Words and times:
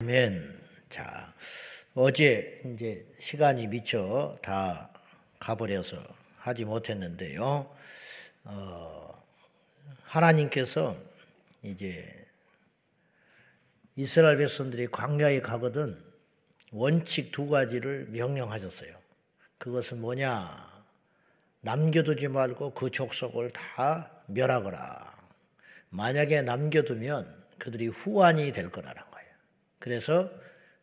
아멘. 0.00 0.56
자, 0.88 1.34
어제 1.92 2.62
이제 2.72 3.04
시간이 3.18 3.66
미쳐 3.66 4.38
다 4.40 4.90
가버려서 5.40 6.00
하지 6.36 6.64
못했는데요. 6.64 7.68
어, 8.44 9.24
하나님께서 10.04 10.96
이제 11.64 12.04
이스라엘 13.96 14.38
백성들이 14.38 14.86
광야에 14.86 15.40
가거든 15.40 16.00
원칙 16.70 17.32
두 17.32 17.48
가지를 17.48 18.06
명령하셨어요. 18.10 18.96
그것은 19.58 20.00
뭐냐? 20.00 20.84
남겨두지 21.62 22.28
말고 22.28 22.72
그 22.74 22.92
족속을 22.92 23.50
다 23.50 24.12
멸하거라. 24.28 25.12
만약에 25.90 26.42
남겨두면 26.42 27.46
그들이 27.58 27.88
후환이 27.88 28.52
될 28.52 28.70
거예요. 28.70 29.07
그래서 29.78 30.30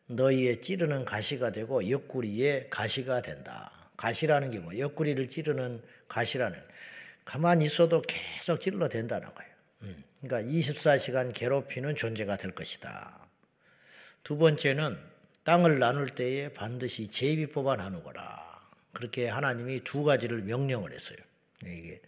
너희의 0.08 0.62
찌르는 0.62 1.06
가시가 1.06 1.52
되고 1.52 1.90
옆구리에 1.90 2.68
가시가 2.70 3.22
된다. 3.22 3.72
가시라는 3.98 4.52
게 4.52 4.60
뭐? 4.60 4.78
옆구리를 4.78 5.30
찌르는 5.30 5.82
가시라는 6.08 6.58
가만히 7.24 7.66
있어도 7.66 8.02
계속 8.02 8.62
찔러 8.62 8.88
된다는 8.88 9.34
거예요. 9.34 9.52
음, 9.84 10.04
그러니까 10.22 10.52
24시간 10.52 11.34
괴롭히는 11.34 11.96
존재가 11.96 12.38
될 12.38 12.52
것이다. 12.52 13.28
두 14.24 14.38
번째는 14.38 14.98
땅을 15.44 15.80
나눌 15.80 16.10
때에 16.10 16.50
반드시 16.50 17.08
제비 17.08 17.48
뽑아 17.48 17.76
나누거라. 17.76 18.44
그렇게 18.94 19.28
하나님이 19.28 19.84
두 19.84 20.04
가지를 20.04 20.42
명령을 20.44 20.92
했어요. 20.94 21.18
이게 21.66 22.02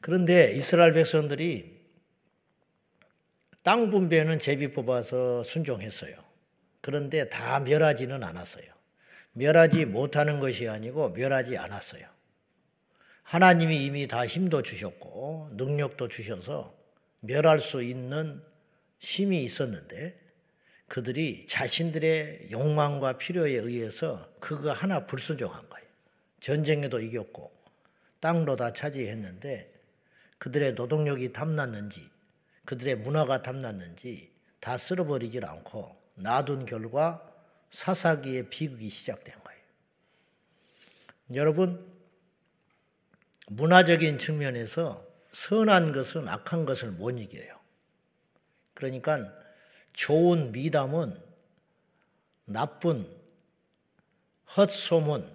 그런데 0.00 0.52
이스라엘 0.52 0.92
백성들이 0.92 1.81
땅 3.62 3.90
분배는 3.90 4.38
제비 4.38 4.70
뽑아서 4.72 5.44
순종했어요. 5.44 6.16
그런데 6.80 7.28
다 7.28 7.60
멸하지는 7.60 8.24
않았어요. 8.24 8.64
멸하지 9.32 9.86
못하는 9.86 10.40
것이 10.40 10.68
아니고 10.68 11.10
멸하지 11.10 11.56
않았어요. 11.56 12.06
하나님이 13.22 13.84
이미 13.84 14.08
다 14.08 14.26
힘도 14.26 14.62
주셨고 14.62 15.50
능력도 15.52 16.08
주셔서 16.08 16.76
멸할 17.20 17.60
수 17.60 17.82
있는 17.82 18.42
힘이 18.98 19.44
있었는데 19.44 20.20
그들이 20.88 21.46
자신들의 21.46 22.48
욕망과 22.50 23.16
필요에 23.16 23.52
의해서 23.52 24.28
그거 24.40 24.72
하나 24.72 25.06
불순종한 25.06 25.66
거예요. 25.68 25.86
전쟁에도 26.40 27.00
이겼고 27.00 27.50
땅도 28.20 28.56
다 28.56 28.72
차지했는데 28.72 29.72
그들의 30.38 30.74
노동력이 30.74 31.32
탐났는지 31.32 32.11
그들의 32.64 32.96
문화가 32.96 33.42
탐났는지 33.42 34.32
다 34.60 34.76
쓸어버리질 34.76 35.44
않고 35.44 35.96
놔둔 36.14 36.66
결과 36.66 37.28
사사기의 37.70 38.50
비극이 38.50 38.88
시작된 38.88 39.34
거예요. 39.42 39.60
여러분, 41.34 41.90
문화적인 43.48 44.18
측면에서 44.18 45.06
선한 45.32 45.92
것은 45.92 46.28
악한 46.28 46.66
것을 46.66 46.92
못 46.92 47.10
이겨요. 47.18 47.58
그러니까 48.74 49.32
좋은 49.92 50.52
미담은 50.52 51.18
나쁜 52.44 53.06
헛소문, 54.56 55.28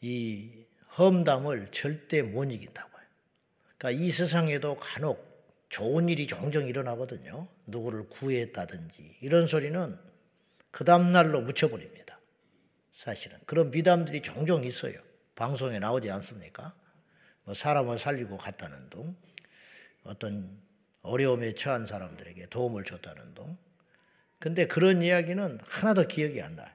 이 0.00 0.64
험담을 0.96 1.68
절대 1.72 2.22
못 2.22 2.44
이긴다고요. 2.44 3.02
그러니까 3.78 4.02
이 4.02 4.10
세상에도 4.10 4.76
간혹 4.76 5.31
좋은 5.72 6.10
일이 6.10 6.26
종종 6.26 6.66
일어나거든요. 6.66 7.48
누구를 7.66 8.06
구했다든지 8.10 9.20
이런 9.22 9.46
소리는 9.46 9.98
그 10.70 10.84
다음날로 10.84 11.40
묻혀버립니다. 11.40 12.20
사실은. 12.90 13.38
그런 13.46 13.70
미담들이 13.70 14.20
종종 14.20 14.64
있어요. 14.64 15.00
방송에 15.34 15.78
나오지 15.78 16.10
않습니까? 16.10 16.74
뭐 17.44 17.54
사람을 17.54 17.98
살리고 17.98 18.36
갔다는 18.36 18.90
둥, 18.90 19.16
어떤 20.04 20.60
어려움에 21.00 21.54
처한 21.54 21.86
사람들에게 21.86 22.50
도움을 22.50 22.84
줬다는 22.84 23.32
둥. 23.32 23.56
근데 24.38 24.66
그런 24.66 25.00
이야기는 25.00 25.58
하나도 25.62 26.06
기억이 26.06 26.42
안 26.42 26.54
나요. 26.54 26.68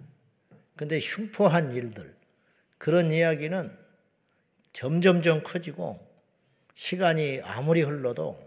근데 0.75 0.99
흉포한 0.99 1.71
일들, 1.71 2.15
그런 2.79 3.11
이야기는 3.11 3.77
점점점 4.73 5.43
커지고 5.43 6.03
시간이 6.73 7.41
아무리 7.43 7.83
흘러도 7.83 8.46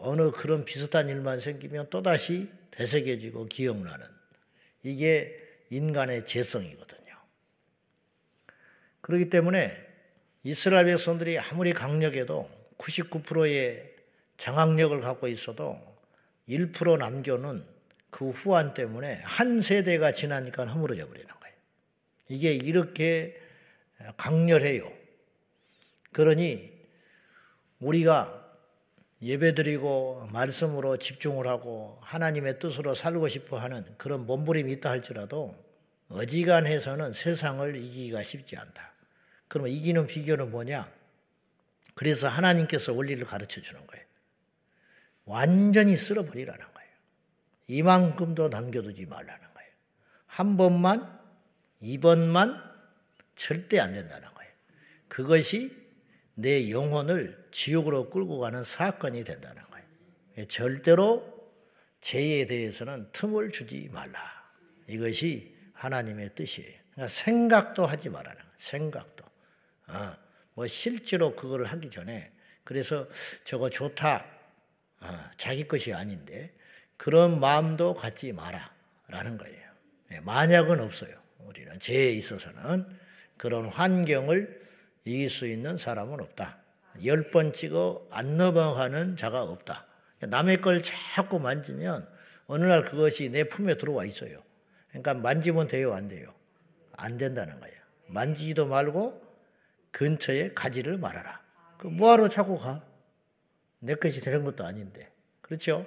어느 0.00 0.30
그런 0.30 0.64
비슷한 0.64 1.08
일만 1.08 1.40
생기면 1.40 1.90
또다시 1.90 2.48
되새겨지고 2.70 3.46
기억나는 3.46 4.06
이게 4.82 5.36
인간의 5.70 6.24
재성이거든요. 6.24 7.14
그렇기 9.00 9.30
때문에 9.30 9.76
이스라엘 10.42 10.86
백성들이 10.86 11.38
아무리 11.38 11.72
강력해도 11.72 12.50
99%의 12.78 13.94
장악력을 14.36 14.98
갖고 15.00 15.28
있어도 15.28 15.78
1% 16.48 16.98
남겨는 16.98 17.64
그 18.08 18.30
후환 18.30 18.74
때문에 18.74 19.20
한 19.22 19.60
세대가 19.60 20.12
지나니까 20.12 20.66
허물어져 20.66 21.06
버리는 21.06 21.28
거예요. 21.28 21.54
이게 22.28 22.52
이렇게 22.54 23.40
강렬해요. 24.16 24.90
그러니 26.12 26.72
우리가 27.80 28.39
예배드리고 29.22 30.28
말씀으로 30.32 30.96
집중을 30.96 31.46
하고 31.46 31.98
하나님의 32.02 32.58
뜻으로 32.58 32.94
살고 32.94 33.28
싶어 33.28 33.58
하는 33.58 33.84
그런 33.98 34.26
몸부림이 34.26 34.72
있다 34.72 34.90
할지라도 34.90 35.54
어지간해서는 36.08 37.12
세상을 37.12 37.76
이기기가 37.76 38.22
쉽지 38.22 38.56
않다. 38.56 38.92
그러면 39.48 39.72
이기는 39.72 40.06
비결은 40.06 40.50
뭐냐? 40.50 40.90
그래서 41.94 42.28
하나님께서 42.28 42.94
원리를 42.94 43.24
가르쳐 43.26 43.60
주는 43.60 43.86
거예요. 43.86 44.04
완전히 45.26 45.96
쓸어버리라는 45.96 46.60
거예요. 46.60 46.90
이만큼도 47.68 48.48
남겨두지 48.48 49.06
말라는 49.06 49.54
거예요. 49.54 49.70
한 50.26 50.56
번만, 50.56 51.20
이번만 51.80 52.60
절대 53.34 53.78
안 53.78 53.92
된다는 53.92 54.28
거예요. 54.34 54.52
그것이 55.08 55.76
내 56.34 56.70
영혼을 56.70 57.39
지옥으로 57.50 58.10
끌고 58.10 58.38
가는 58.38 58.64
사건이 58.64 59.24
된다는 59.24 59.62
거예요. 59.62 59.86
예, 60.38 60.46
절대로 60.46 61.40
죄에 62.00 62.46
대해서는 62.46 63.10
틈을 63.12 63.52
주지 63.52 63.88
말라. 63.92 64.20
이것이 64.88 65.56
하나님의 65.74 66.34
뜻이에요. 66.34 66.78
그러니까 66.92 67.08
생각도 67.08 67.86
하지 67.86 68.08
말라는. 68.10 68.40
생각도. 68.56 69.24
어, 69.88 70.16
뭐 70.54 70.66
실제로 70.66 71.34
그거를 71.34 71.66
하기 71.66 71.90
전에 71.90 72.32
그래서 72.64 73.08
저거 73.44 73.70
좋다. 73.70 74.26
어, 75.00 75.06
자기 75.36 75.66
것이 75.66 75.92
아닌데 75.92 76.54
그런 76.96 77.40
마음도 77.40 77.94
갖지 77.94 78.32
마라라는 78.32 79.38
거예요. 79.38 79.70
예, 80.12 80.20
만약은 80.20 80.80
없어요. 80.80 81.18
우리는 81.38 81.78
죄에 81.78 82.12
있어서는 82.12 82.86
그런 83.36 83.66
환경을 83.66 84.60
이길 85.04 85.30
수 85.30 85.46
있는 85.46 85.78
사람은 85.78 86.20
없다. 86.20 86.59
열 87.04 87.30
번 87.30 87.52
찍어 87.52 88.06
안 88.10 88.36
넘어가는 88.36 89.16
자가 89.16 89.42
없다. 89.42 89.86
남의 90.20 90.60
걸 90.60 90.82
자꾸 90.82 91.38
만지면 91.38 92.08
어느 92.46 92.64
날 92.64 92.84
그것이 92.84 93.30
내 93.30 93.44
품에 93.44 93.74
들어와 93.74 94.04
있어요. 94.04 94.42
그러니까 94.88 95.14
만지면 95.14 95.68
돼요, 95.68 95.94
안 95.94 96.08
돼요? 96.08 96.34
안 96.96 97.16
된다는 97.16 97.60
거예요. 97.60 97.76
만지지도 98.08 98.66
말고 98.66 99.22
근처에 99.92 100.52
가지를 100.52 100.98
말아라. 100.98 101.40
그 101.78 101.86
뭐하러 101.86 102.28
자꾸 102.28 102.58
가? 102.58 102.84
내 103.78 103.94
것이 103.94 104.20
되는 104.20 104.44
것도 104.44 104.64
아닌데. 104.64 105.10
그렇죠? 105.40 105.86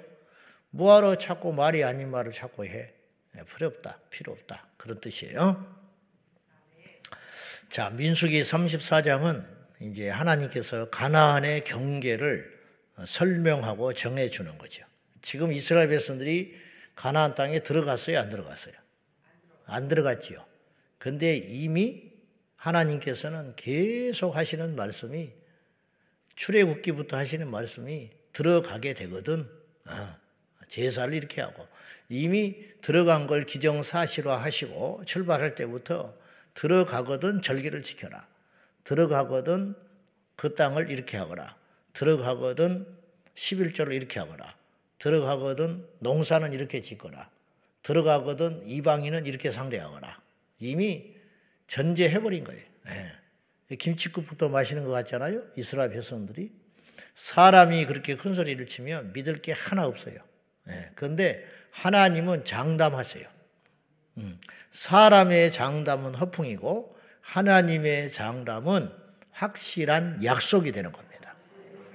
뭐하러 0.71 1.15
자꾸 1.15 1.53
말이 1.53 1.83
아닌 1.83 2.09
말을 2.09 2.31
자꾸 2.31 2.65
해? 2.65 2.93
네, 3.33 3.43
필요 3.45 3.67
없다. 3.67 3.99
필요 4.09 4.31
없다. 4.33 4.67
그런 4.77 4.99
뜻이에요. 4.99 5.83
자, 7.69 7.89
민수기 7.89 8.41
34장은 8.41 9.45
이제 9.83 10.09
하나님께서 10.09 10.89
가나안의 10.89 11.65
경계를 11.65 12.57
설명하고 13.05 13.93
정해 13.93 14.29
주는 14.29 14.57
거죠. 14.57 14.85
지금 15.21 15.51
이스라엘 15.51 15.89
백성들이 15.89 16.55
가나안 16.95 17.35
땅에 17.35 17.59
들어갔어요, 17.59 18.19
안 18.19 18.29
들어갔어요? 18.29 18.73
안 19.65 19.87
들어갔지요. 19.87 20.45
근데 20.99 21.35
이미 21.35 22.11
하나님께서는 22.55 23.55
계속 23.55 24.35
하시는 24.35 24.75
말씀이 24.75 25.31
출애굽기부터 26.35 27.17
하시는 27.17 27.49
말씀이 27.49 28.09
들어가게 28.31 28.93
되거든. 28.93 29.49
어, 29.87 30.15
제사를 30.67 31.13
이렇게 31.13 31.41
하고 31.41 31.67
이미 32.09 32.63
들어간 32.81 33.27
걸 33.27 33.45
기정사실화 33.45 34.37
하시고 34.37 35.03
출발할 35.05 35.55
때부터 35.55 36.15
들어가거든 36.53 37.41
절기를 37.41 37.81
지켜라. 37.81 38.25
들어가거든 38.83 39.75
그 40.35 40.55
땅을 40.55 40.89
이렇게 40.89 41.17
하거라. 41.17 41.55
들어가거든 41.93 42.87
11조를 43.35 43.93
이렇게 43.93 44.19
하거라. 44.19 44.55
들어가거든 44.99 45.87
농사는 45.99 46.53
이렇게 46.53 46.81
짓거라. 46.81 47.29
들어가거든 47.83 48.65
이방인은 48.65 49.25
이렇게 49.25 49.51
상대하거라. 49.51 50.21
이미 50.59 51.13
전제해버린 51.67 52.43
거예요. 52.43 52.61
네. 52.85 53.75
김치국부터 53.77 54.49
마시는 54.49 54.85
것 54.85 54.91
같잖아요. 54.91 55.43
이스라엘 55.57 55.89
백성들이. 55.91 56.51
사람이 57.15 57.85
그렇게 57.85 58.15
큰 58.15 58.33
소리를 58.33 58.65
치면 58.65 59.13
믿을 59.13 59.41
게 59.41 59.51
하나 59.51 59.85
없어요. 59.85 60.17
네. 60.65 60.91
그런데 60.95 61.45
하나님은 61.71 62.45
장담하세요. 62.45 63.27
음. 64.17 64.39
사람의 64.71 65.51
장담은 65.51 66.15
허풍이고 66.15 66.92
하나님의 67.23 68.09
장담은 68.11 68.89
확실한 69.31 70.23
약속이 70.23 70.71
되는 70.71 70.91
겁니다. 70.91 71.35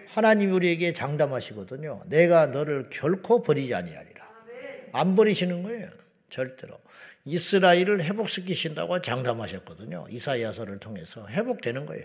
하나님 0.08 0.52
우리에게 0.52 0.92
장담하시거든요. 0.92 2.02
내가 2.06 2.46
너를 2.46 2.88
결코 2.90 3.42
버리지 3.42 3.74
아니하리라. 3.74 4.26
안 4.92 5.14
버리시는 5.14 5.62
거예요. 5.62 5.88
절대로. 6.28 6.80
이스라엘을 7.24 8.02
회복시키신다고 8.02 9.00
장담하셨거든요. 9.00 10.06
이사야서를 10.10 10.78
통해서 10.78 11.28
회복되는 11.28 11.86
거예요. 11.86 12.04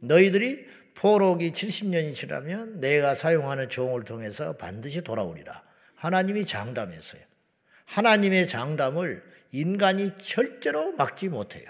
너희들이 0.00 0.66
포로기 0.94 1.52
70년이 1.52 2.14
지나면 2.14 2.80
내가 2.80 3.14
사용하는 3.14 3.70
종을 3.70 4.04
통해서 4.04 4.56
반드시 4.56 5.02
돌아오리라. 5.02 5.62
하나님이 5.94 6.44
장담했어요. 6.44 7.22
하나님의 7.86 8.46
장담을 8.48 9.22
인간이 9.52 10.12
절대로 10.18 10.92
막지 10.92 11.28
못해요. 11.28 11.64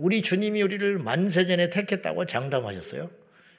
우리 0.00 0.22
주님이 0.22 0.62
우리를 0.62 0.98
만세전에 0.98 1.68
택했다고 1.68 2.24
장담하셨어요. 2.24 3.10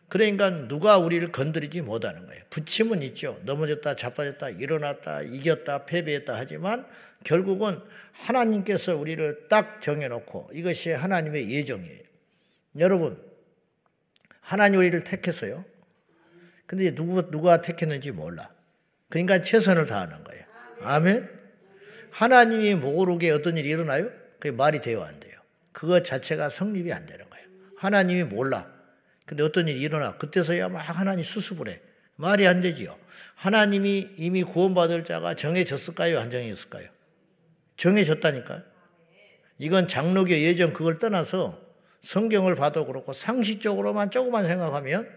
그러니까 0.10 0.50
누가 0.68 0.98
우리를 0.98 1.32
건드리지 1.32 1.82
못하는 1.82 2.26
거예요. 2.26 2.42
부침은 2.50 3.04
있죠. 3.04 3.40
넘어졌다, 3.46 3.96
자빠졌다, 3.96 4.50
일어났다, 4.50 5.22
이겼다, 5.22 5.86
패배했다 5.86 6.34
하지만 6.36 6.86
결국은 7.24 7.80
하나님께서 8.14 8.96
우리를 8.96 9.48
딱 9.50 9.82
정해놓고 9.82 10.50
이것이 10.54 10.90
하나님의 10.90 11.52
예정이에요. 11.52 12.02
여러분, 12.80 13.22
하나님 14.40 14.80
우리를 14.80 15.04
택했어요. 15.04 15.64
근데 16.66 16.96
누구, 16.96 17.30
누가 17.30 17.62
택했는지 17.62 18.12
몰라. 18.12 18.50
그러니까 19.10 19.44
최선을 19.44 19.86
다하는 19.86 20.24
거예요. 20.24 20.44
아멘? 20.82 21.30
하나님이 22.10 22.76
모르게 22.76 23.30
어떤 23.30 23.58
일이 23.58 23.70
일어나요? 23.70 24.10
그게 24.40 24.52
말이 24.52 24.82
되어 24.82 25.04
안 25.04 25.20
돼요. 25.20 25.31
그것 25.82 26.04
자체가 26.04 26.50
성립이 26.50 26.94
안 26.94 27.08
되는 27.08 27.28
거예요. 27.28 27.48
하나님이 27.76 28.26
몰라. 28.26 28.72
근데 29.26 29.42
어떤 29.42 29.68
일이 29.68 29.82
일어나. 29.82 30.16
그때서야 30.16 30.70
막 30.70 30.78
하나님 30.78 31.24
수습을 31.24 31.70
해. 31.70 31.82
말이 32.18 32.46
안 32.46 32.62
되지요. 32.62 32.96
하나님이 33.34 34.12
이미 34.18 34.44
구원받을 34.44 35.04
자가 35.04 35.34
정해졌을까요? 35.34 36.20
안 36.20 36.30
정해졌을까요? 36.30 36.88
정해졌다니까요. 37.78 38.62
이건 39.58 39.88
장로교 39.88 40.30
예전 40.34 40.72
그걸 40.72 41.00
떠나서 41.00 41.60
성경을 42.02 42.54
봐도 42.54 42.86
그렇고 42.86 43.12
상식적으로만 43.12 44.12
조금만 44.12 44.46
생각하면 44.46 45.10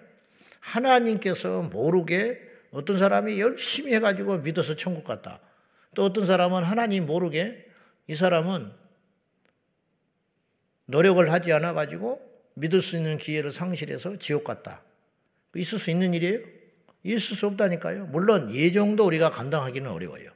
하나님께서 0.61 1.61
모르게 1.65 2.41
어떤 2.71 2.97
사람이 2.97 3.39
열심히 3.39 3.93
해가지고 3.93 4.39
믿어서 4.39 4.77
천국 4.77 5.05
갔다. 5.05 5.41
또 5.95 6.07
어떤 6.07 6.25
사람은 6.25 6.63
하나님 6.63 7.05
모르게 7.05 7.67
이 8.07 8.15
사람은 8.15 8.84
노력을 10.87 11.31
하지 11.33 11.53
않아 11.53 11.73
가지고 11.73 12.21
믿을 12.55 12.83
수 12.83 12.97
있는 12.97 13.19
기회를 13.19 13.53
상실해서 13.53 14.19
지옥 14.19 14.45
갔다. 14.45 14.83
있을 15.55 15.79
수 15.79 15.91
있는 15.91 16.15
일이에요? 16.15 16.41
있을 17.03 17.37
수 17.37 17.47
없다니까요. 17.47 18.07
물론 18.07 18.55
예정도 18.55 19.05
우리가 19.07 19.31
감당하기는 19.31 19.91
어려워요. 19.91 20.31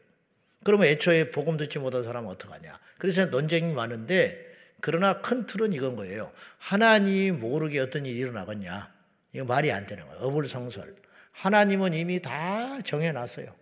그러면 0.65 0.89
애초에 0.89 1.31
복음 1.31 1.57
듣지 1.57 1.79
못한 1.79 2.03
사람은 2.03 2.29
어떡하냐. 2.31 2.79
그래서 2.99 3.27
논쟁이 3.27 3.73
많은데 3.73 4.47
그러나 4.81 5.21
큰 5.21 5.47
틀은 5.47 5.73
이건 5.73 5.97
거예요. 5.97 6.31
하나님이 6.59 7.33
모르게 7.33 7.79
어떤 7.81 8.07
일이 8.07 8.19
일어나겠냐. 8.19 8.93
이거 9.33 9.45
말이 9.45 9.73
안 9.73 9.87
되는 9.87 10.07
거예요. 10.07 10.21
어불성설. 10.21 10.97
하나님은 11.33 11.95
이미 11.95 12.21
다 12.21 12.81
정해놨어요. 12.83 13.55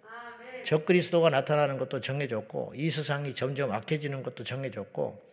적그리스도가 0.64 1.30
나타나는 1.30 1.78
것도 1.78 2.00
정해졌고 2.00 2.72
이 2.74 2.90
세상이 2.90 3.34
점점 3.34 3.72
악해지는 3.72 4.22
것도 4.22 4.42
정해졌고 4.42 5.25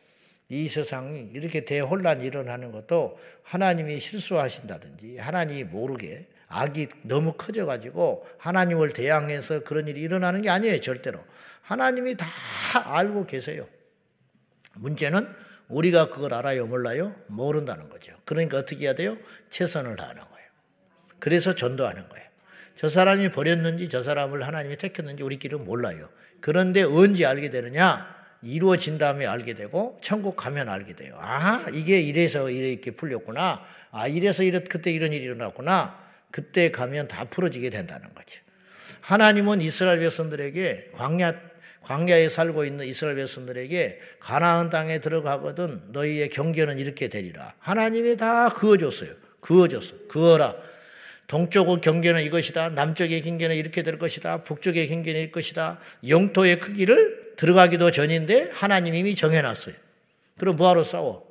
이 0.53 0.67
세상이 0.67 1.31
이렇게 1.33 1.65
대혼란이 1.65 2.23
일어나는 2.23 2.71
것도 2.71 3.19
하나님이 3.41 3.99
실수하신다든지 3.99 5.17
하나님이 5.17 5.63
모르게 5.63 6.27
악이 6.47 6.89
너무 7.01 7.33
커져가지고 7.33 8.27
하나님을 8.37 8.93
대항해서 8.93 9.63
그런 9.63 9.87
일이 9.87 10.01
일어나는 10.01 10.43
게 10.43 10.49
아니에요 10.49 10.79
절대로. 10.79 11.19
하나님이 11.63 12.15
다 12.15 12.27
알고 12.73 13.25
계세요. 13.25 13.67
문제는 14.75 15.27
우리가 15.69 16.11
그걸 16.11 16.35
알아요 16.35 16.67
몰라요? 16.67 17.15
모른다는 17.25 17.89
거죠. 17.89 18.13
그러니까 18.23 18.59
어떻게 18.59 18.85
해야 18.85 18.93
돼요? 18.93 19.17
최선을 19.49 19.95
다하는 19.95 20.21
거예요. 20.21 20.47
그래서 21.17 21.55
전도하는 21.55 22.07
거예요. 22.09 22.27
저 22.75 22.89
사람이 22.89 23.31
버렸는지 23.31 23.89
저 23.89 24.03
사람을 24.03 24.45
하나님이 24.45 24.77
택했는지 24.77 25.23
우리끼리는 25.23 25.65
몰라요. 25.65 26.09
그런데 26.41 26.83
언제 26.83 27.25
알게 27.25 27.49
되느냐? 27.49 28.22
이루어진 28.43 28.97
다음에 28.97 29.25
알게 29.25 29.53
되고 29.53 29.97
천국 30.01 30.35
가면 30.35 30.69
알게 30.69 30.95
돼요. 30.95 31.15
아 31.19 31.65
이게 31.73 32.01
이래서 32.01 32.49
이렇게 32.49 32.91
풀렸구나. 32.91 33.65
아 33.91 34.07
이래서 34.07 34.43
이렇 34.43 34.59
그때 34.69 34.91
이런 34.91 35.13
일이 35.13 35.23
일어났구나. 35.23 36.01
그때 36.31 36.71
가면 36.71 37.07
다 37.07 37.25
풀어지게 37.25 37.69
된다는 37.69 38.13
거죠. 38.13 38.41
하나님은 39.01 39.61
이스라엘 39.61 39.99
백성들에게 39.99 40.91
광야 40.93 41.53
광야에 41.83 42.29
살고 42.29 42.65
있는 42.65 42.85
이스라엘 42.85 43.17
백성들에게 43.17 43.99
가나안 44.19 44.69
땅에 44.69 44.99
들어가거든 44.99 45.81
너희의 45.91 46.29
경계는 46.29 46.79
이렇게 46.79 47.09
되리라. 47.09 47.53
하나님이 47.59 48.17
다 48.17 48.49
그어줬어요. 48.49 49.11
그어줬어. 49.41 50.07
그어라. 50.07 50.55
동쪽의 51.27 51.81
경계는 51.81 52.23
이것이다. 52.23 52.69
남쪽의 52.69 53.21
경계는 53.21 53.55
이렇게 53.55 53.83
될 53.83 53.97
것이다. 53.97 54.43
북쪽의 54.43 54.87
경계는 54.87 55.21
이 55.21 55.31
것이다. 55.31 55.79
영토의 56.07 56.59
크기를 56.59 57.22
들어가기도 57.37 57.91
전인데 57.91 58.51
하나님 58.53 58.93
이미 58.95 59.15
정해놨어요. 59.15 59.75
그럼 60.37 60.55
뭐하러 60.55 60.83
싸워? 60.83 61.25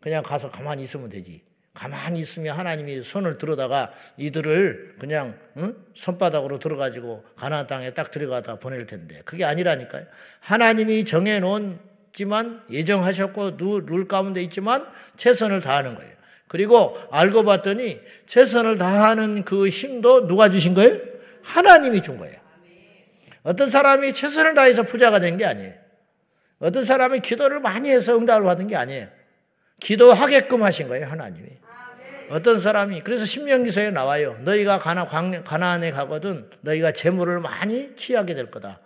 그냥 0.00 0.22
가서 0.22 0.48
가만히 0.48 0.84
있으면 0.84 1.08
되지. 1.08 1.42
가만히 1.74 2.20
있으면 2.20 2.56
하나님이 2.56 3.02
손을 3.02 3.36
들어다가 3.36 3.92
이들을 4.16 4.96
그냥 5.00 5.36
응? 5.56 5.74
손바닥으로 5.94 6.60
들어가지고 6.60 7.24
가나안 7.36 7.66
땅에 7.66 7.92
딱 7.94 8.12
들어가다 8.12 8.60
보낼 8.60 8.86
텐데 8.86 9.22
그게 9.24 9.44
아니라니까요. 9.44 10.06
하나님이 10.38 11.04
정해놓지만 11.04 12.62
예정하셨고 12.70 13.56
룰 13.58 14.06
가운데 14.06 14.40
있지만 14.42 14.86
최선을 15.16 15.62
다하는 15.62 15.96
거예요. 15.96 16.12
그리고 16.46 16.96
알고 17.10 17.42
봤더니 17.42 18.00
최선을 18.26 18.78
다하는 18.78 19.44
그 19.44 19.68
힘도 19.68 20.28
누가 20.28 20.48
주신 20.48 20.74
거예요? 20.74 21.00
하나님이 21.42 22.02
준 22.02 22.18
거예요. 22.18 22.43
어떤 23.44 23.68
사람이 23.68 24.12
최선을 24.12 24.54
다해서 24.54 24.82
부자가 24.82 25.20
된 25.20 25.36
게 25.36 25.44
아니에요. 25.44 25.72
어떤 26.60 26.84
사람이 26.84 27.20
기도를 27.20 27.60
많이 27.60 27.90
해서 27.90 28.16
응답을 28.16 28.44
받은 28.44 28.68
게 28.68 28.76
아니에요. 28.76 29.08
기도하게끔 29.80 30.62
하신 30.62 30.88
거예요, 30.88 31.06
하나님이. 31.06 31.48
어떤 32.30 32.58
사람이 32.58 33.02
그래서 33.02 33.26
신명기서에 33.26 33.90
나와요. 33.90 34.38
너희가 34.44 34.78
가나 34.78 35.04
가나안에 35.04 35.90
가거든 35.90 36.48
너희가 36.62 36.92
재물을 36.92 37.38
많이 37.40 37.94
취하게 37.96 38.34
될 38.34 38.48
거다. 38.50 38.80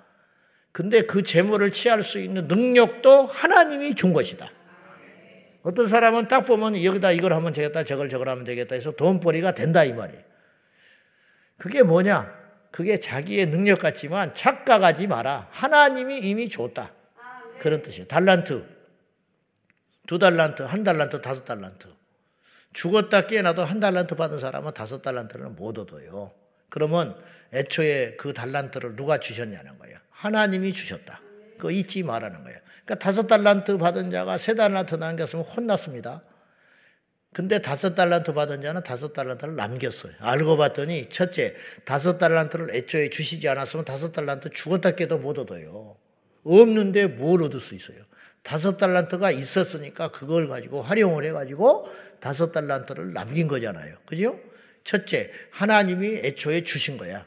근데 0.72 1.02
그 1.02 1.22
재물을 1.22 1.70
취할 1.70 2.02
수 2.02 2.18
있는 2.18 2.46
능력도 2.46 3.26
하나님이 3.26 3.94
준 3.94 4.12
것이다. 4.12 4.50
어떤 5.62 5.86
사람은 5.86 6.26
딱 6.28 6.40
보면 6.40 6.82
여기다 6.82 7.12
이걸 7.12 7.32
하면 7.32 7.52
되겠다, 7.52 7.84
저걸 7.84 8.08
저걸 8.08 8.28
하면 8.28 8.44
되겠다 8.44 8.74
해서 8.74 8.90
돈벌이가 8.90 9.52
된다 9.52 9.84
이 9.84 9.92
말이에요. 9.92 10.22
그게 11.58 11.82
뭐냐? 11.82 12.32
그게 12.70 13.00
자기의 13.00 13.46
능력 13.46 13.80
같지만 13.80 14.34
착각하지 14.34 15.06
마라. 15.06 15.48
하나님이 15.50 16.18
이미 16.20 16.48
줬다. 16.48 16.92
그런 17.60 17.82
뜻이에요. 17.82 18.06
달란트. 18.06 18.64
두 20.06 20.18
달란트, 20.18 20.62
한 20.62 20.84
달란트, 20.84 21.20
다섯 21.20 21.44
달란트. 21.44 21.88
죽었다 22.72 23.26
깨어나도 23.26 23.64
한 23.64 23.80
달란트 23.80 24.14
받은 24.14 24.38
사람은 24.38 24.72
다섯 24.72 25.02
달란트를 25.02 25.50
못 25.50 25.78
얻어요. 25.78 26.32
그러면 26.68 27.16
애초에 27.52 28.16
그 28.16 28.32
달란트를 28.32 28.96
누가 28.96 29.18
주셨냐는 29.18 29.78
거예요. 29.78 29.98
하나님이 30.10 30.72
주셨다. 30.72 31.20
그거 31.56 31.70
잊지 31.70 32.02
말라는 32.02 32.44
거예요. 32.44 32.58
그러니까 32.84 32.94
다섯 32.96 33.26
달란트 33.26 33.78
받은 33.78 34.10
자가 34.10 34.38
세 34.38 34.54
달란트 34.54 34.96
남겼으면 34.96 35.44
혼났습니다. 35.44 36.22
근데 37.32 37.61
다섯 37.61 37.94
달란트 37.94 38.32
받은 38.32 38.62
자는 38.62 38.82
다섯 38.82 39.12
달란트를 39.12 39.54
남겼어요. 39.54 40.12
알고 40.18 40.56
봤더니 40.56 41.08
첫째, 41.08 41.54
다섯 41.85 42.18
달란트를 42.18 42.75
애초에 42.75 43.11
주시지 43.11 43.49
않았으면 43.49 43.85
다섯 43.85 44.12
달란트 44.12 44.50
죽었다 44.50 44.92
깨도 44.92 45.18
못 45.18 45.38
얻어요. 45.38 45.97
없는데 46.44 47.06
뭘 47.06 47.42
얻을 47.42 47.61
수 47.61 47.75
있어요? 47.75 47.99
다섯 48.42 48.78
달란트가 48.78 49.30
있었으니까 49.30 50.11
그걸 50.11 50.49
가지고 50.49 50.80
활용을 50.80 51.25
해가지고 51.26 51.87
다섯 52.20 52.50
달란트를 52.52 53.12
남긴 53.12 53.47
거잖아요. 53.47 53.97
그죠? 54.06 54.40
첫째, 54.85 55.30
하나님이 55.50 56.20
애초에 56.25 56.62
주신 56.62 56.97
거야. 56.97 57.26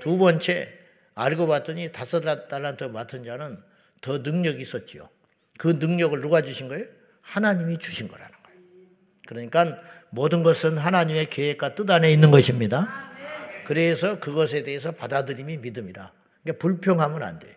두 0.00 0.18
번째, 0.18 0.72
알고 1.14 1.46
봤더니 1.46 1.92
다섯 1.92 2.20
달란트 2.48 2.84
맡은 2.84 3.24
자는 3.24 3.58
더 4.00 4.18
능력이 4.18 4.60
있었지요. 4.60 5.08
그 5.56 5.68
능력을 5.68 6.20
누가 6.20 6.42
주신 6.42 6.68
거예요? 6.68 6.84
하나님이 7.22 7.78
주신 7.78 8.08
거예요. 8.08 8.26
그러니까 9.26 9.78
모든 10.10 10.42
것은 10.42 10.78
하나님의 10.78 11.30
계획과 11.30 11.74
뜻 11.74 11.90
안에 11.90 12.10
있는 12.10 12.30
것입니다. 12.30 12.88
그래서 13.66 14.20
그것에 14.20 14.62
대해서 14.62 14.92
받아들임이 14.92 15.58
믿음이라. 15.58 16.12
그러니까 16.42 16.60
불평하면 16.60 17.22
안 17.22 17.38
돼. 17.38 17.56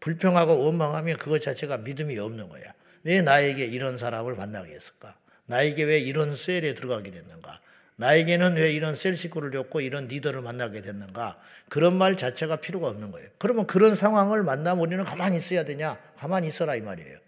불평하고 0.00 0.64
원망하면 0.64 1.16
그것 1.18 1.40
자체가 1.40 1.78
믿음이 1.78 2.18
없는 2.18 2.48
거야. 2.48 2.64
왜 3.04 3.22
나에게 3.22 3.64
이런 3.66 3.98
사람을 3.98 4.34
만나게 4.34 4.74
했을까? 4.74 5.14
나에게 5.46 5.84
왜 5.84 5.98
이런 5.98 6.34
셀에 6.34 6.74
들어가게 6.74 7.10
됐는가? 7.10 7.60
나에게는 7.96 8.56
왜 8.56 8.72
이런 8.72 8.94
셀 8.94 9.16
식구를 9.16 9.52
줬고 9.52 9.80
이런 9.80 10.08
리더를 10.08 10.40
만나게 10.40 10.82
됐는가? 10.82 11.38
그런 11.68 11.96
말 11.96 12.16
자체가 12.16 12.56
필요가 12.56 12.88
없는 12.88 13.10
거예요. 13.12 13.28
그러면 13.38 13.66
그런 13.66 13.94
상황을 13.94 14.42
만나면 14.42 14.82
우리는 14.82 15.04
가만히 15.04 15.36
있어야 15.36 15.64
되냐? 15.64 15.98
가만히 16.16 16.48
있어라 16.48 16.74
이 16.74 16.80
말이에요. 16.80 17.18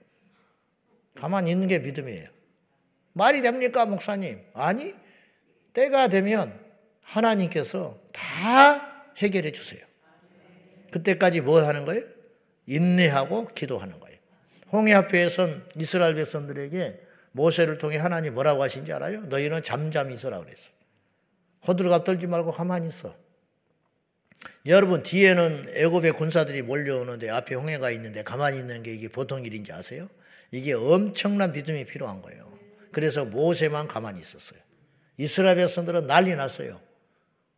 가만히 1.14 1.50
있는 1.50 1.68
게 1.68 1.78
믿음이에요. 1.78 2.28
말이 3.14 3.42
됩니까, 3.42 3.86
목사님? 3.86 4.40
아니, 4.52 4.94
때가 5.72 6.08
되면 6.08 6.52
하나님께서 7.00 7.98
다 8.12 9.12
해결해 9.16 9.52
주세요. 9.52 9.84
그때까지 10.90 11.40
뭘 11.40 11.64
하는 11.64 11.86
거예요? 11.86 12.04
인내하고 12.66 13.48
기도하는 13.54 13.98
거예요. 14.00 14.18
홍해 14.72 14.94
앞에 14.94 15.28
선 15.28 15.64
이스라엘 15.76 16.14
백성들에게 16.14 17.00
모세를 17.32 17.78
통해 17.78 17.96
하나님 17.96 18.34
뭐라고 18.34 18.62
하신지 18.62 18.92
알아요? 18.92 19.22
너희는 19.22 19.62
잠잠히 19.62 20.14
있어라 20.14 20.38
그랬어. 20.38 20.70
호들갑 21.66 22.04
떨지 22.04 22.26
말고 22.26 22.52
가만히 22.52 22.88
있어. 22.88 23.14
여러분 24.66 25.02
뒤에는 25.02 25.66
애굽의 25.74 26.12
군사들이 26.12 26.62
몰려오는데 26.62 27.30
앞에 27.30 27.54
홍해가 27.54 27.90
있는데 27.92 28.22
가만히 28.22 28.58
있는 28.58 28.82
게 28.82 28.92
이게 28.92 29.08
보통 29.08 29.44
일인지 29.44 29.72
아세요? 29.72 30.08
이게 30.50 30.72
엄청난 30.72 31.52
믿음이 31.52 31.84
필요한 31.84 32.22
거예요. 32.22 32.53
그래서 32.94 33.24
모세만 33.24 33.88
가만히 33.88 34.20
있었어요. 34.20 34.58
이스라엘 35.18 35.56
백성들은 35.56 36.06
난리 36.06 36.34
났어요. 36.34 36.80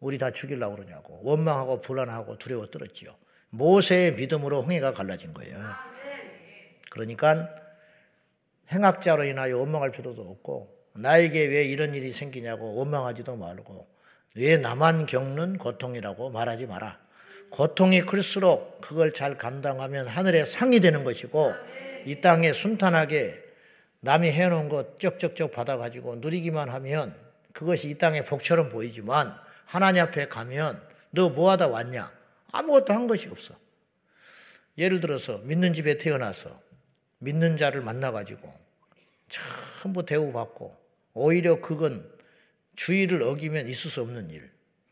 우리 0.00 0.18
다 0.18 0.30
죽이려고 0.30 0.76
그러냐고. 0.76 1.20
원망하고 1.22 1.80
불안하고 1.80 2.38
두려워 2.38 2.66
떨었지요. 2.66 3.14
모세의 3.50 4.14
믿음으로 4.14 4.62
홍해가 4.62 4.92
갈라진 4.92 5.32
거예요. 5.32 5.56
그러니까 6.90 7.48
행악자로 8.72 9.24
인하여 9.24 9.58
원망할 9.58 9.92
필요도 9.92 10.22
없고 10.22 10.74
나에게 10.94 11.46
왜 11.46 11.64
이런 11.64 11.94
일이 11.94 12.12
생기냐고 12.12 12.74
원망하지도 12.74 13.36
말고 13.36 13.86
왜 14.34 14.56
나만 14.56 15.06
겪는 15.06 15.58
고통이라고 15.58 16.30
말하지 16.30 16.66
마라. 16.66 16.98
고통이 17.50 18.02
클수록 18.02 18.80
그걸 18.80 19.12
잘 19.12 19.38
감당하면 19.38 20.08
하늘의 20.08 20.46
상이 20.46 20.80
되는 20.80 21.04
것이고 21.04 21.54
이 22.06 22.20
땅에 22.20 22.52
순탄하게 22.52 23.45
남이 24.06 24.30
해놓은 24.30 24.68
것 24.68 25.00
쩍쩍쩍 25.00 25.50
받아가지고 25.50 26.16
누리기만 26.16 26.68
하면 26.68 27.12
그것이 27.52 27.90
이 27.90 27.98
땅의 27.98 28.24
복처럼 28.24 28.70
보이지만 28.70 29.36
하나님 29.64 30.04
앞에 30.04 30.28
가면 30.28 30.80
너 31.10 31.28
뭐하다 31.28 31.66
왔냐? 31.66 32.12
아무것도 32.52 32.94
한 32.94 33.08
것이 33.08 33.28
없어. 33.28 33.54
예를 34.78 35.00
들어서 35.00 35.38
믿는 35.38 35.74
집에 35.74 35.98
태어나서 35.98 36.56
믿는 37.18 37.56
자를 37.56 37.80
만나가지고 37.80 38.48
전부 39.82 40.06
대우받고 40.06 40.76
오히려 41.14 41.60
그건 41.60 42.08
주의를 42.76 43.24
어기면 43.24 43.66
있을 43.66 43.90
수 43.90 44.02
없는 44.02 44.30
일. 44.30 44.48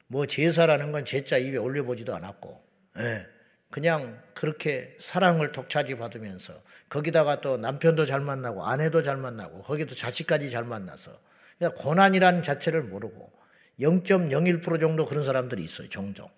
뭐 0.09 0.27
제사라는 0.27 0.91
건 0.91 1.05
제자 1.05 1.39
입에 1.39 1.57
올려보지도 1.57 2.13
않았고, 2.17 2.65
예, 2.99 3.27
그냥 3.75 4.23
그렇게 4.35 4.97
사랑을 5.01 5.51
독차지 5.51 5.97
받으면서 5.97 6.55
거기다가 6.89 7.41
또 7.41 7.57
남편도 7.57 8.07
잘 8.07 8.21
만나고 8.21 8.65
아내도 8.65 9.03
잘 9.03 9.17
만나고 9.17 9.65
거기도 9.65 9.97
자식까지 9.97 10.53
잘 10.53 10.63
만나서 10.63 11.11
그냥 11.59 11.75
고난이라는 11.79 12.45
자체를 12.45 12.85
모르고 12.85 13.33
0.01% 13.81 14.79
정도 14.79 15.05
그런 15.07 15.25
사람들이 15.25 15.65
있어요, 15.65 15.89
종종. 15.89 16.31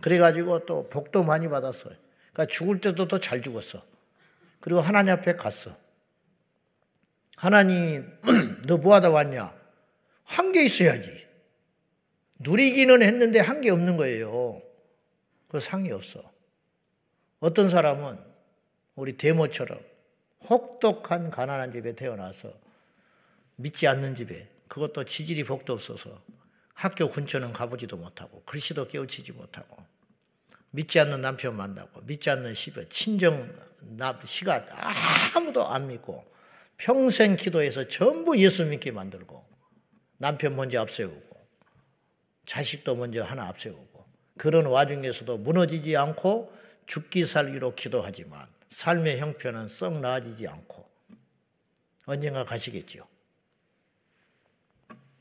그래가지고 0.00 0.64
또 0.64 0.88
복도 0.88 1.24
많이 1.24 1.46
받았어요. 1.46 1.92
그러니까 2.32 2.50
죽을 2.50 2.80
때도 2.80 3.06
더 3.06 3.18
잘 3.18 3.42
죽었어. 3.42 3.82
그리고 4.60 4.80
하나님 4.80 5.12
앞에 5.12 5.36
갔어. 5.36 5.76
하나님, 7.36 8.10
너 8.66 8.78
뭐하다 8.78 9.10
왔냐? 9.10 9.54
한 10.24 10.52
게 10.52 10.64
있어야지. 10.64 11.26
누리기는 12.38 13.02
했는데 13.02 13.40
한 13.40 13.60
게 13.60 13.68
없는 13.68 13.98
거예요. 13.98 14.62
그 15.48 15.60
상이 15.60 15.92
없어. 15.92 16.31
어떤 17.42 17.68
사람은 17.68 18.20
우리 18.94 19.16
데모처럼 19.16 19.76
혹독한 20.48 21.28
가난한 21.28 21.72
집에 21.72 21.96
태어나서 21.96 22.52
믿지 23.56 23.88
않는 23.88 24.14
집에 24.14 24.48
그것도 24.68 25.02
지질이 25.02 25.42
복도 25.42 25.72
없어서 25.72 26.22
학교 26.72 27.10
근처는 27.10 27.52
가보지도 27.52 27.96
못하고 27.96 28.44
글씨도 28.44 28.86
깨우치지 28.86 29.32
못하고 29.32 29.76
믿지 30.70 31.00
않는 31.00 31.20
남편 31.20 31.56
만나고 31.56 32.02
믿지 32.02 32.30
않는 32.30 32.54
시부 32.54 32.88
친정 32.88 33.52
시가 34.24 34.64
아무도 35.34 35.66
안 35.66 35.88
믿고 35.88 36.24
평생 36.76 37.34
기도해서 37.34 37.88
전부 37.88 38.38
예수 38.38 38.66
믿게 38.66 38.92
만들고 38.92 39.44
남편 40.18 40.54
먼저 40.54 40.80
앞세우고 40.80 41.48
자식도 42.46 42.94
먼저 42.94 43.24
하나 43.24 43.48
앞세우고 43.48 44.06
그런 44.38 44.66
와중에서도 44.66 45.38
무너지지 45.38 45.96
않고 45.96 46.61
죽기 46.92 47.24
살기로 47.24 47.74
기도하지만 47.74 48.46
삶의 48.68 49.18
형편은 49.18 49.70
썩 49.70 49.98
나아지지 50.00 50.46
않고 50.46 50.86
언젠가 52.04 52.44
가시겠죠. 52.44 53.08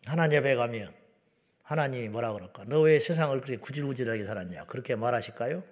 하나님 0.06 0.40
앞에 0.40 0.56
가면 0.56 0.94
하나님이 1.64 2.10
뭐라 2.10 2.34
그럴까? 2.34 2.66
너 2.66 2.82
왜 2.82 3.00
세상을 3.00 3.40
그렇게 3.40 3.56
구질구질하게 3.56 4.26
살았냐? 4.26 4.66
그렇게 4.66 4.98
말하실까요? 4.98 5.64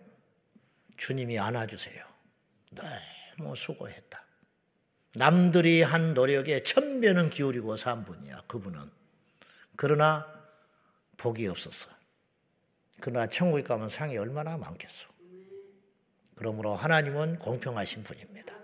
주님이 0.95 1.37
안아주세요. 1.37 2.05
너무 3.37 3.57
수고했다. 3.57 4.23
남들이 5.15 5.81
한 5.81 6.13
노력에 6.13 6.63
천배는 6.63 7.29
기울이고 7.29 7.75
산 7.75 8.05
분이야, 8.05 8.43
그분은. 8.47 8.89
그러나 9.75 10.25
복이 11.17 11.45
없었어. 11.47 11.89
그러나 13.01 13.27
천국에 13.27 13.63
가면 13.63 13.89
상이 13.89 14.17
얼마나 14.17 14.55
많겠어. 14.55 15.08
그러므로 16.39 16.73
하나님은 16.73 17.37
공평하신 17.39 18.03
분입니다. 18.03 18.55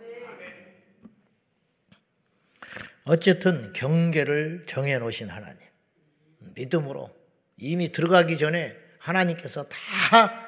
어쨌든 3.04 3.74
경계를 3.74 4.66
정해 4.66 4.98
놓으신 4.98 5.30
하나님. 5.30 5.60
믿음으로 6.56 7.14
이미 7.58 7.92
들어가기 7.92 8.38
전에 8.38 8.76
하나님께서 9.00 9.66
다 9.66 10.48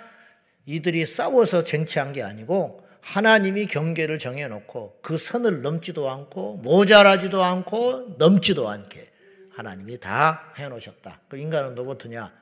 이들이 0.65 1.05
싸워서 1.05 1.63
쟁취한 1.63 2.13
게 2.13 2.23
아니고 2.23 2.87
하나님이 3.01 3.67
경계를 3.67 4.19
정해 4.19 4.47
놓고 4.47 4.99
그 5.01 5.17
선을 5.17 5.61
넘지도 5.61 6.09
않고 6.09 6.57
모자라지도 6.57 7.43
않고 7.43 8.15
넘지도 8.17 8.69
않게 8.69 9.11
하나님이 9.51 9.99
다 9.99 10.53
해 10.57 10.69
놓으셨다. 10.69 11.21
그 11.27 11.37
인간은 11.37 11.75
로봇이냐? 11.75 12.33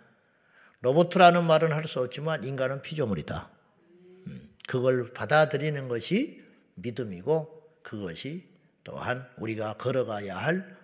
로봇이라는 0.81 1.43
말은 1.43 1.71
할 1.73 1.85
수 1.85 2.01
없지만 2.01 2.43
인간은 2.43 2.83
피조물이다. 2.83 3.54
음, 4.65 4.67
그걸 4.67 5.13
받아들이는 5.13 5.87
것이 5.87 6.43
믿음이고 6.75 7.79
그것이 7.81 8.43
또한 8.83 9.27
우리가 9.37 9.73
걸어가야 9.73 10.35
할 10.35 10.75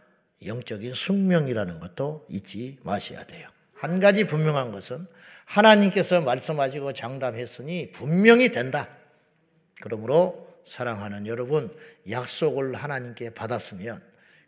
영적인 0.46 0.94
숙명이라는 0.94 1.80
것도 1.80 2.26
잊지 2.30 2.80
마셔야 2.84 3.26
돼요. 3.26 3.48
한 3.74 4.00
가지 4.00 4.26
분명한 4.26 4.72
것은 4.72 5.06
하나님께서 5.46 6.22
말씀하시고 6.22 6.94
장담했으니 6.94 7.92
분명히 7.92 8.52
된다. 8.52 8.88
그러므로 9.82 10.48
사랑하는 10.64 11.28
여러분, 11.28 11.70
약속을 12.10 12.76
하나님께 12.76 13.32
받았으면 13.32 14.02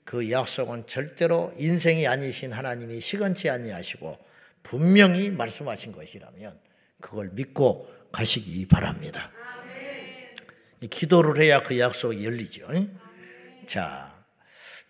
그 0.03 0.31
약속은 0.31 0.85
절대로 0.87 1.51
인생이 1.57 2.07
아니신 2.07 2.53
하나님이 2.53 3.01
시건치 3.01 3.49
아니하시고 3.49 4.17
분명히 4.63 5.29
말씀하신 5.29 5.91
것이라면 5.91 6.57
그걸 7.01 7.29
믿고 7.33 7.92
가시기 8.13 8.67
바랍니다. 8.67 9.31
기도를 10.89 11.41
해야 11.41 11.61
그 11.61 11.77
약속이 11.77 12.23
열리죠. 12.25 12.67
자, 13.65 14.13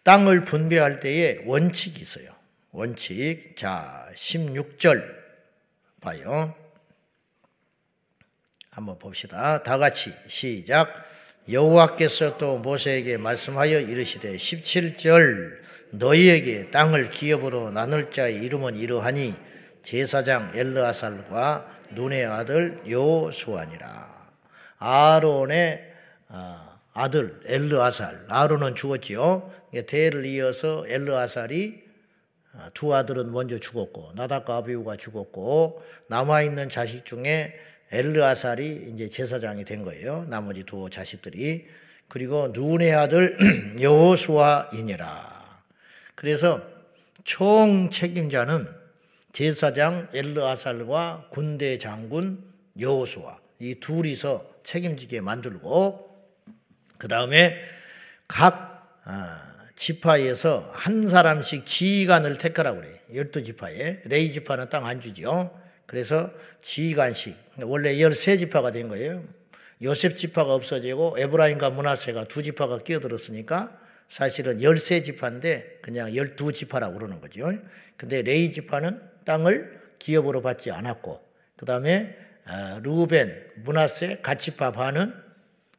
땅을 0.03 0.44
분배할 0.44 1.00
때에 1.00 1.39
원칙이 1.46 2.01
있어요. 2.01 2.36
원칙. 2.72 3.56
자, 3.56 4.08
16절 4.13 5.01
봐요. 6.01 6.53
한번 8.70 9.00
봅시다. 9.00 9.63
다 9.63 9.77
같이 9.77 10.12
시작. 10.27 10.92
여호와께서 11.50 12.38
또 12.38 12.58
모세에게 12.58 13.18
말씀하여 13.18 13.80
이르시되 13.80 14.36
17절 14.36 15.62
너희에게 15.92 16.72
땅을 16.72 17.12
기업으로 17.12 17.70
나눌 17.70 18.12
자의 18.12 18.38
이름은 18.38 18.75
이러하니 18.75 19.34
제사장 19.84 20.51
엘르아살과 20.56 21.73
눈의 21.92 22.25
아들 22.25 22.82
요수아니라. 22.90 24.13
아론의 24.80 25.94
아, 26.30 26.80
아들 26.94 27.40
엘르아살 27.46 28.25
아론은 28.30 28.75
죽었지요. 28.75 29.52
대를 29.88 30.25
이어서 30.25 30.86
엘르아살이 30.88 31.84
아, 32.56 32.70
두 32.74 32.94
아들은 32.94 33.32
먼저 33.32 33.58
죽었고 33.58 34.12
나답과 34.16 34.58
아비우가 34.58 34.98
죽었고 34.98 35.84
남아 36.08 36.44
있는 36.44 36.70
자식 36.70 37.06
중에 37.06 37.54
엘르아살이 37.92 38.92
이제 38.94 39.10
제사장이 39.10 39.66
된 39.66 39.84
거예요. 39.84 40.25
나머지 40.30 40.63
두 40.63 40.90
자식들이 40.90 41.68
그리고 42.08 42.50
눈의 42.54 42.94
아들 42.94 43.38
여호수아이니라. 43.82 45.62
그래서 46.16 46.62
총 47.24 47.90
책임자는 47.90 48.68
제사장 49.34 50.10
엘르아살과 50.13 51.30
군대 51.32 51.80
장군 51.80 52.44
여호수아 52.80 53.40
이 53.58 53.80
둘이서 53.80 54.62
책임지게 54.63 55.22
만들고 55.22 56.08
그 57.00 57.08
다음에 57.08 57.58
각 58.28 59.02
아, 59.06 59.54
지파에서 59.75 60.70
한 60.74 61.08
사람씩 61.08 61.66
지휘관을 61.66 62.38
택하라고 62.38 62.82
그래. 62.82 63.02
열두 63.13 63.44
지파에 63.44 64.02
레이 64.06 64.32
지파는 64.32 64.70
땅 64.70 64.86
안 64.86 65.02
주죠. 65.02 65.60
그래서 65.88 66.32
지휘관씩 66.62 67.36
원래 67.63 68.00
열세 68.00 68.38
지파가 68.38 68.72
된 68.72 68.88
거예요. 68.88 69.24
요셉 69.82 70.16
지파가 70.16 70.54
없어지고 70.54 71.16
에브라임과 71.18 71.72
문하세가 71.72 72.25
두 72.25 72.44
지파가 72.44 72.78
끼어들었으니까 72.80 73.80
사실은 74.08 74.62
열세 74.62 75.02
지파인데 75.02 75.80
그냥 75.82 76.16
열두 76.16 76.54
지파라고 76.54 77.00
그러는 77.00 77.20
거죠. 77.20 77.52
근데 77.98 78.22
레이 78.22 78.52
지파는 78.52 79.12
땅을 79.25 79.82
기업으로 80.00 80.42
받지 80.42 80.72
않았고 80.72 81.22
그 81.58 81.65
다음에 81.65 82.18
아, 82.46 82.80
루벤, 82.84 83.51
문하세, 83.63 84.20
가치파 84.22 84.74
반은 84.74 85.13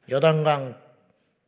여단강 0.09 0.79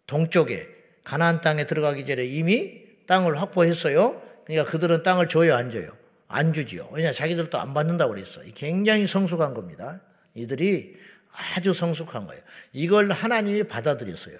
동쪽에 0.06 0.68
가나안 1.04 1.40
땅에 1.40 1.66
들어가기 1.66 2.04
전에 2.04 2.24
이미 2.24 2.82
땅을 3.06 3.40
확보했어요. 3.40 4.22
그러니까 4.44 4.70
그들은 4.70 5.02
땅을 5.02 5.28
줘요, 5.28 5.54
안 5.54 5.70
줘요? 5.70 5.88
안 6.28 6.52
주지요. 6.52 6.88
왜냐 6.92 7.12
자기들도 7.12 7.58
안 7.58 7.72
받는다고 7.74 8.14
그랬어. 8.14 8.42
굉장히 8.54 9.06
성숙한 9.06 9.54
겁니다. 9.54 10.00
이들이 10.34 10.96
아주 11.32 11.72
성숙한 11.72 12.26
거예요. 12.26 12.42
이걸 12.72 13.10
하나님이 13.10 13.64
받아들였어요. 13.64 14.36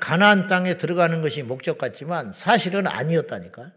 가나안 0.00 0.46
땅에 0.46 0.76
들어가는 0.76 1.22
것이 1.22 1.42
목적 1.42 1.78
같지만 1.78 2.32
사실은 2.32 2.86
아니었다니까. 2.86 3.70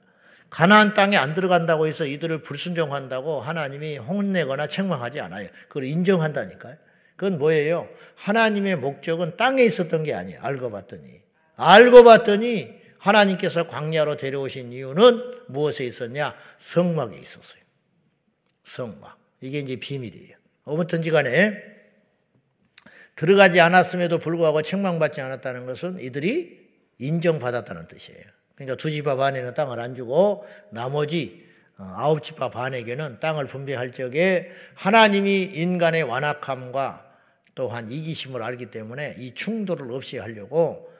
가나안 0.50 0.94
땅에 0.94 1.18
안 1.18 1.34
들어간다고 1.34 1.88
해서 1.88 2.06
이들을 2.06 2.42
불순종한다고 2.42 3.42
하나님이 3.42 3.98
혼내거나 3.98 4.68
책망하지 4.68 5.20
않아요. 5.22 5.50
그걸 5.68 5.86
인정한다니까요. 5.86 6.78
그건 7.16 7.38
뭐예요? 7.40 7.90
하나님의 8.16 8.78
목적은 8.78 9.38
땅에 9.38 9.64
있었던 9.64 10.04
게 10.04 10.14
아니에요. 10.14 10.40
알고 10.42 10.72
봤더니. 10.72 11.22
알고 11.58 12.04
봤더니 12.04 12.76
하나님께서 13.00 13.68
광야로 13.68 14.18
데려오신 14.18 14.72
이유는 14.72 15.46
무엇에 15.48 15.86
있었냐? 15.86 16.36
성막에 16.58 17.18
있었어요. 17.18 17.62
성막. 18.64 19.18
이게 19.42 19.60
이제 19.60 19.76
비밀이에요. 19.76 20.38
어무튼지 20.64 21.12
간에 21.12 21.64
들어가지 23.16 23.60
않았음에도 23.60 24.20
불구하고 24.20 24.62
책망받지 24.62 25.22
않았다는 25.22 25.66
것은 25.66 26.00
이들이 26.00 26.68
인정받았다는 27.00 27.88
뜻이에요. 27.88 28.37
그러니까 28.58 28.76
두 28.76 28.92
집합 28.92 29.18
반에는 29.18 29.54
땅을 29.54 29.80
안 29.80 29.96
주고 29.96 30.46
나머지 30.72 31.48
어, 31.78 31.94
아홉 31.96 32.24
집합 32.24 32.52
반에게는 32.52 33.20
땅을 33.20 33.48
분배할 33.48 33.92
적에 33.92 34.52
하나님이 34.74 35.44
인간의 35.44 36.04
완악함과 36.04 37.06
또한 37.54 37.90
이기심을 37.90 38.42
알기 38.42 38.68
때문에 38.68 39.16
이 39.20 39.34
충돌을 39.34 39.92
없이 39.92 40.18
하려고 40.18 40.92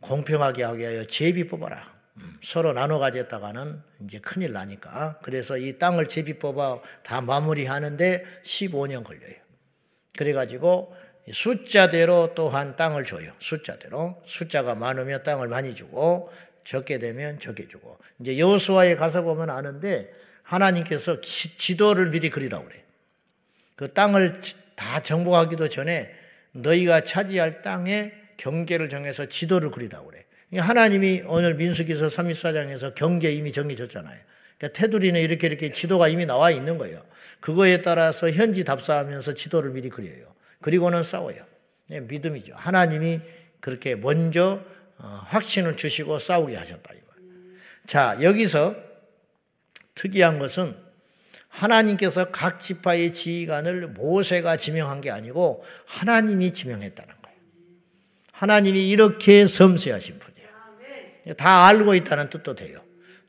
공평하게 0.00 0.64
하기 0.64 0.78
위하여 0.80 1.04
제비 1.04 1.46
뽑아라. 1.46 1.96
음, 2.18 2.38
서로 2.42 2.72
나눠 2.72 2.98
가졌다가는 2.98 3.82
이제 4.04 4.18
큰일 4.18 4.52
나니까. 4.52 5.20
그래서 5.22 5.56
이 5.56 5.78
땅을 5.78 6.08
제비 6.08 6.38
뽑아 6.38 6.80
다 7.02 7.20
마무리하는데 7.20 8.24
15년 8.42 9.04
걸려요. 9.04 9.34
그래가지고 10.16 10.94
숫자대로 11.32 12.34
또한 12.34 12.76
땅을 12.76 13.04
줘요. 13.04 13.32
숫자대로. 13.40 14.22
숫자가 14.24 14.74
많으면 14.74 15.22
땅을 15.24 15.48
많이 15.48 15.74
주고 15.74 16.30
적게 16.66 16.98
되면 16.98 17.38
적게 17.38 17.68
주고. 17.68 17.96
이제 18.18 18.38
여호수아에 18.38 18.96
가서 18.96 19.22
보면 19.22 19.50
아는데 19.50 20.12
하나님께서 20.42 21.20
지 21.20 21.76
도를 21.76 22.10
미리 22.10 22.28
그리라고 22.28 22.64
그래. 22.66 22.82
그 23.76 23.92
땅을 23.92 24.40
다 24.74 25.00
정복하기도 25.00 25.68
전에 25.68 26.12
너희가 26.52 27.02
차지할 27.02 27.62
땅의 27.62 28.12
경계를 28.36 28.88
정해서 28.88 29.26
지도를 29.26 29.70
그리라고 29.70 30.08
그래. 30.08 30.24
하나님이 30.56 31.22
오늘 31.26 31.54
민수기서 31.54 32.06
34장에서 32.06 32.94
경계 32.94 33.32
이미 33.32 33.52
정해졌잖아요. 33.52 34.18
그러니까 34.58 34.78
테두리는 34.78 35.20
이렇게 35.20 35.46
이렇게 35.46 35.70
지도가 35.70 36.08
이미 36.08 36.26
나와 36.26 36.50
있는 36.50 36.78
거예요. 36.78 37.04
그거에 37.40 37.82
따라서 37.82 38.30
현지 38.30 38.64
답사하면서 38.64 39.34
지도를 39.34 39.70
미리 39.70 39.88
그려요. 39.88 40.34
그리고는 40.62 41.04
싸워요. 41.04 41.44
네, 41.86 42.00
믿음이죠. 42.00 42.54
하나님이 42.56 43.20
그렇게 43.60 43.94
먼저 43.94 44.54
어, 44.54 44.75
확신을 44.98 45.76
주시고 45.76 46.18
싸우게 46.18 46.56
하셨다 46.56 46.92
자, 47.86 48.18
여기서 48.20 48.74
특이한 49.94 50.38
것은 50.38 50.76
하나님께서 51.48 52.30
각 52.30 52.60
지파의 52.60 53.12
지휘관을 53.12 53.88
모세가 53.88 54.56
지명한 54.56 55.00
게 55.00 55.10
아니고 55.10 55.64
하나님이 55.86 56.52
지명했다는 56.52 57.14
거예요. 57.22 57.38
하나님이 58.32 58.88
이렇게 58.88 59.46
섬세하신 59.46 60.18
분이에요. 60.18 61.36
다 61.36 61.66
알고 61.66 61.94
있다는 61.94 62.28
뜻도 62.28 62.56
돼요. 62.56 62.82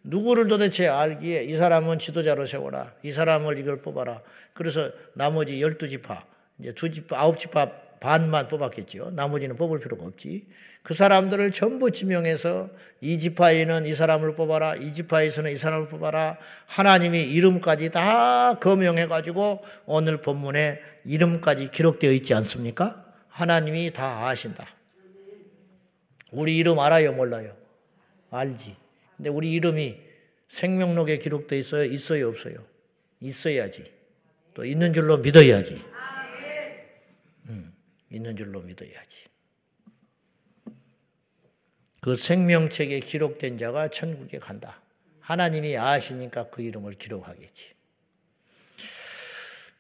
누구를 0.04 0.48
도대체 0.48 0.88
알기에 0.88 1.44
이 1.44 1.56
사람은 1.56 2.00
지도자로 2.00 2.48
세워라. 2.48 2.94
이 3.04 3.12
사람을 3.12 3.60
이걸 3.60 3.82
뽑아라. 3.82 4.22
그래서 4.54 4.92
나머지 5.14 5.62
열두 5.62 5.88
지파, 5.88 6.26
이제 6.60 6.74
두 6.74 6.92
지파, 6.92 7.20
아홉 7.20 7.38
지파 7.38 7.72
반만 8.00 8.48
뽑았겠죠. 8.48 9.12
나머지는 9.12 9.56
뽑을 9.56 9.80
필요가 9.80 10.06
없지. 10.06 10.46
그 10.84 10.94
사람들을 10.94 11.52
전부 11.52 11.92
지명해서 11.92 12.70
이 13.02 13.20
지파에는 13.20 13.86
이 13.86 13.94
사람을 13.94 14.36
뽑아라. 14.36 14.76
이 14.76 14.94
지파에서는 14.94 15.52
이 15.52 15.58
사람을 15.58 15.90
뽑아라. 15.90 16.38
하나님이 16.66 17.24
이름까지 17.24 17.92
다 17.92 18.58
거명해 18.60 19.08
가지고 19.08 19.64
오늘 19.86 20.22
본문에 20.22 20.80
이름까지 21.06 21.72
기록되어 21.72 22.12
있지 22.14 22.34
않습니까? 22.34 23.06
하나님이 23.28 23.92
다 23.92 24.28
아신다. 24.28 24.66
우리 26.32 26.58
이름 26.58 26.80
알아요, 26.80 27.14
몰라요? 27.14 27.56
알지. 28.32 28.76
근데 29.18 29.30
우리 29.30 29.52
이름이 29.54 29.98
생명록에 30.48 31.18
기록되어 31.18 31.60
있어요? 31.60 31.84
있어요, 31.84 32.30
없어요? 32.30 32.56
있어야지. 33.20 33.92
또 34.54 34.66
있는 34.66 34.94
줄로 34.94 35.18
믿어야지. 35.18 35.82
음, 38.12 38.16
있는 38.16 38.36
줄로 38.36 38.62
믿어야지. 38.62 39.26
그 42.02 42.16
생명책에 42.16 43.00
기록된 43.00 43.58
자가 43.58 43.90
천국에 43.90 44.40
간다. 44.40 44.82
하나님이 45.20 45.78
아시니까 45.78 46.50
그 46.50 46.62
이름을 46.62 46.94
기록하겠지. 46.94 47.74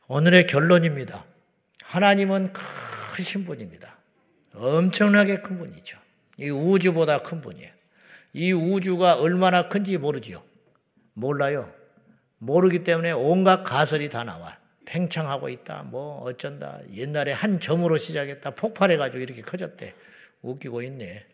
오늘의 0.08 0.48
결론입니다. 0.48 1.26
하나님은 1.84 2.52
크신 2.54 3.46
분입니다. 3.46 3.98
엄청나게 4.54 5.42
큰 5.42 5.58
분이죠. 5.58 5.98
이 6.38 6.50
우주보다 6.50 7.24
큰 7.24 7.42
분이에요. 7.42 7.72
이 8.34 8.52
우주가 8.52 9.16
얼마나 9.16 9.70
큰지 9.70 9.98
모르지요. 9.98 10.44
몰라요. 11.14 11.74
모르기 12.40 12.84
때문에 12.84 13.12
온갖 13.12 13.64
가설이 13.64 14.10
다 14.10 14.24
나와. 14.24 14.58
팽창하고 14.88 15.50
있다. 15.50 15.84
뭐 15.84 16.22
어쩐다. 16.24 16.80
옛날에 16.96 17.34
한 17.34 17.60
점으로 17.60 17.98
시작했다. 17.98 18.52
폭발해가지고 18.52 19.22
이렇게 19.22 19.42
커졌대. 19.42 19.94
웃기고 20.42 20.82
있네. 20.82 21.26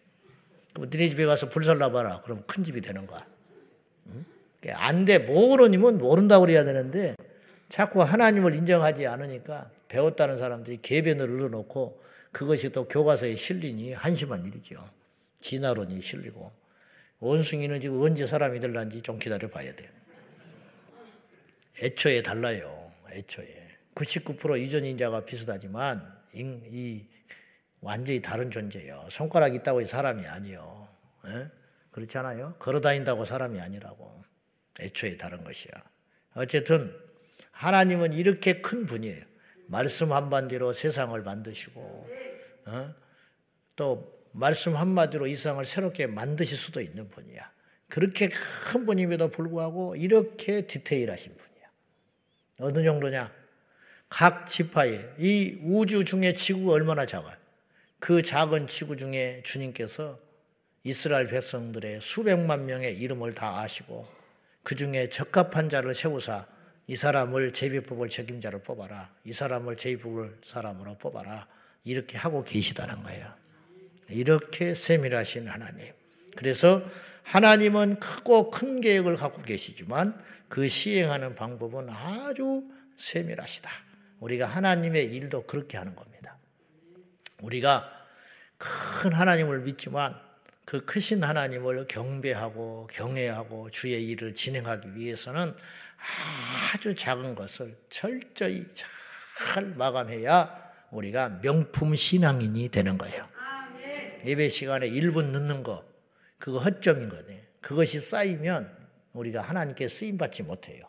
그럼 0.73 0.89
너네 0.89 1.09
집에 1.09 1.25
가서 1.25 1.49
불살 1.49 1.77
놔봐라. 1.77 2.21
그럼 2.23 2.43
큰 2.47 2.63
집이 2.63 2.81
되는 2.81 3.05
거야. 3.05 3.25
응? 4.07 4.25
안 4.73 5.05
돼. 5.05 5.19
모르니면 5.19 5.99
모른다고 5.99 6.45
그래야 6.45 6.63
되는데 6.63 7.15
자꾸 7.69 8.01
하나님을 8.01 8.55
인정하지 8.55 9.05
않으니까 9.05 9.69
배웠다는 9.87 10.37
사람들이 10.37 10.79
개변을 10.81 11.29
늘어놓고 11.29 12.01
그것이 12.31 12.71
또 12.71 12.87
교과서에 12.87 13.35
실리니 13.35 13.93
한심한 13.93 14.45
일이죠. 14.45 14.83
진화론이 15.41 16.01
실리고. 16.01 16.51
원숭이는 17.19 17.79
지금 17.79 18.01
언제 18.01 18.25
사람이 18.25 18.59
될란지 18.59 19.01
좀 19.01 19.19
기다려 19.19 19.47
봐야 19.49 19.73
돼요. 19.75 19.89
애초에 21.81 22.23
달라요. 22.23 22.82
애초에. 23.13 23.67
99% 23.95 24.62
이전 24.62 24.86
인자가 24.86 25.26
비슷하지만 25.26 26.02
이 26.34 27.06
완전히 27.80 28.21
다른 28.21 28.49
존재예요. 28.49 29.08
손가락 29.12 29.56
있다고 29.56 29.86
사람이 29.86 30.26
아니요. 30.26 30.88
에? 31.28 31.47
그렇지 31.91 32.17
않아요? 32.17 32.56
걸어 32.60 32.82
다닌다고 32.82 33.26
사람이 33.26 33.60
아니라고. 33.60 34.23
애초에 34.80 35.17
다른 35.17 35.43
것이야. 35.43 35.71
어쨌든 36.34 36.95
하나님은 37.52 38.13
이렇게 38.13 38.62
큰 38.62 38.86
분이에요. 38.86 39.23
말씀 39.67 40.12
한반대로 40.12 40.73
세상을 40.73 41.21
만드시고 41.21 42.10
어? 42.65 42.95
또 43.76 44.23
말씀 44.32 44.76
한마디로 44.76 45.28
이상을 45.28 45.63
새롭게 45.63 46.08
만드실 46.08 46.58
수도 46.58 46.82
있는 46.82 47.10
분이야. 47.10 47.52
그렇게 47.88 48.30
큰 48.30 48.86
분임에도 48.86 49.30
불구하고 49.30 49.95
이렇게 49.95 50.65
디테일하신 50.65 51.38
분이야. 51.38 51.52
어느 52.63 52.84
정도냐? 52.84 53.32
각 54.08 54.47
지파에 54.47 54.99
이 55.17 55.60
우주 55.63 56.06
중에 56.06 56.34
지구가 56.34 56.73
얼마나 56.73 57.06
작아요. 57.06 57.36
그 57.99 58.21
작은 58.21 58.67
지구 58.67 58.95
중에 58.95 59.41
주님께서 59.43 60.19
이스라엘 60.84 61.28
백성들의 61.28 61.99
수백만 62.02 62.65
명의 62.65 62.97
이름을 62.97 63.36
다 63.36 63.60
아시고 63.60 64.08
그 64.63 64.76
중에 64.76 65.10
적합한 65.10 65.69
자를 65.69 65.93
세우사 65.93 66.45
이 66.88 66.95
사람을 66.95 67.54
제비뽑을 67.54 68.10
책임자를 68.10 68.60
뽑아라. 68.60 69.10
이 69.23 69.34
사람을 69.34 69.78
제비뽑을 69.78 70.38
사람으로 70.41 70.97
뽑아라. 70.97 71.47
이렇게 71.86 72.17
하고 72.17 72.43
계시다는 72.43 73.04
거예요. 73.04 73.34
이렇게 74.10 74.76
세밀하신 74.76 75.47
하나님. 75.47 75.91
그래서 76.36 76.82
하나님은 77.23 77.99
크고 77.99 78.52
큰 78.52 78.82
계획을 78.82 79.15
갖고 79.15 79.41
계시지만 79.41 80.21
그 80.53 80.67
시행하는 80.67 81.33
방법은 81.33 81.89
아주 81.89 82.63
세밀하시다. 82.95 83.71
우리가 84.19 84.45
하나님의 84.45 85.05
일도 85.05 85.47
그렇게 85.47 85.79
하는 85.79 85.95
겁니다. 85.95 86.37
우리가 87.41 87.91
큰 88.59 89.13
하나님을 89.13 89.61
믿지만 89.61 90.15
그 90.63 90.85
크신 90.85 91.23
하나님을 91.23 91.87
경배하고 91.87 92.87
경외하고 92.91 93.71
주의 93.71 94.07
일을 94.09 94.35
진행하기 94.35 94.93
위해서는 94.93 95.55
아주 96.75 96.93
작은 96.93 97.33
것을 97.33 97.75
철저히 97.89 98.67
잘 98.75 99.65
마감해야 99.65 100.71
우리가 100.91 101.41
명품 101.41 101.95
신앙인이 101.95 102.69
되는 102.69 102.99
거예요. 102.99 103.27
예배 104.23 104.49
시간에 104.49 104.87
1분 104.87 105.31
늦는 105.31 105.63
거, 105.63 105.83
그거 106.37 106.59
허점인 106.59 107.09
거네. 107.09 107.43
그것이 107.59 107.99
쌓이면 107.99 108.82
우리가 109.13 109.41
하나님께 109.41 109.88
쓰임 109.88 110.17
받지 110.17 110.43
못해요. 110.43 110.86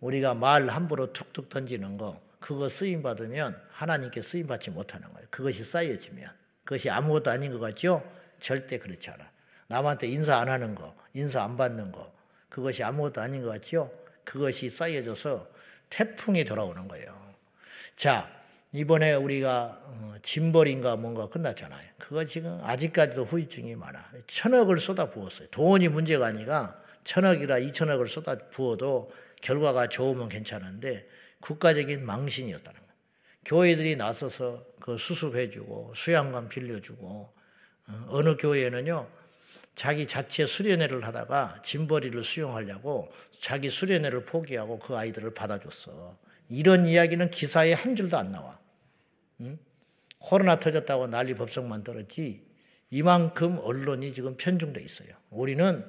우리가 0.00 0.34
말 0.34 0.68
함부로 0.68 1.12
툭툭 1.12 1.48
던지는 1.48 1.96
거, 1.96 2.20
그거 2.38 2.68
쓰임 2.68 3.02
받으면 3.02 3.60
하나님께 3.70 4.22
쓰임 4.22 4.46
받지 4.46 4.70
못하는 4.70 5.12
거예요. 5.12 5.26
그것이 5.30 5.64
쌓여지면. 5.64 6.30
그것이 6.64 6.90
아무것도 6.90 7.30
아닌 7.30 7.52
것 7.52 7.58
같죠? 7.58 8.02
절대 8.38 8.78
그렇지 8.78 9.10
않아. 9.10 9.30
남한테 9.68 10.06
인사 10.06 10.36
안 10.36 10.48
하는 10.48 10.74
거, 10.74 10.94
인사 11.14 11.42
안 11.42 11.56
받는 11.56 11.92
거, 11.92 12.12
그것이 12.48 12.82
아무것도 12.84 13.20
아닌 13.20 13.42
것 13.42 13.48
같죠? 13.48 13.90
그것이 14.24 14.70
쌓여져서 14.70 15.48
태풍이 15.90 16.44
돌아오는 16.44 16.86
거예요. 16.86 17.34
자, 17.96 18.30
이번에 18.72 19.14
우리가 19.14 19.80
어, 19.82 20.14
짐벌인가 20.22 20.96
뭔가 20.96 21.28
끝났잖아요. 21.28 21.88
그거 21.98 22.24
지금 22.24 22.60
아직까지도 22.62 23.24
후유증이 23.24 23.74
많아. 23.76 24.12
천억을 24.26 24.78
쏟아 24.78 25.10
부었어요. 25.10 25.48
돈이 25.50 25.88
문제가 25.88 26.26
아니라 26.26 26.78
천억이라 27.08 27.56
이천억을 27.58 28.06
쏟아 28.06 28.36
부어도 28.50 29.10
결과가 29.40 29.88
좋으면 29.88 30.28
괜찮은데 30.28 31.08
국가적인 31.40 32.04
망신이었다는 32.04 32.78
거예요. 32.78 32.92
교회들이 33.46 33.96
나서서 33.96 34.66
그 34.78 34.98
수습해주고 34.98 35.94
수양관 35.96 36.50
빌려주고 36.50 37.32
어, 37.86 38.06
어느 38.08 38.36
교회는요 38.36 39.08
자기 39.74 40.06
자체 40.06 40.44
수련회를 40.44 41.06
하다가 41.06 41.62
짐벌이를 41.62 42.22
수용하려고 42.22 43.10
자기 43.30 43.70
수련회를 43.70 44.26
포기하고 44.26 44.78
그 44.78 44.94
아이들을 44.94 45.32
받아줬어. 45.32 46.18
이런 46.50 46.84
이야기는 46.84 47.30
기사에 47.30 47.72
한 47.72 47.96
줄도 47.96 48.18
안 48.18 48.32
나와. 48.32 48.58
응? 49.40 49.58
코로나 50.18 50.60
터졌다고 50.60 51.06
난리 51.06 51.34
법석만 51.34 51.84
들었지 51.84 52.44
이만큼 52.90 53.58
언론이 53.62 54.12
지금 54.12 54.36
편중돼 54.36 54.82
있어요. 54.82 55.08
우리는 55.30 55.86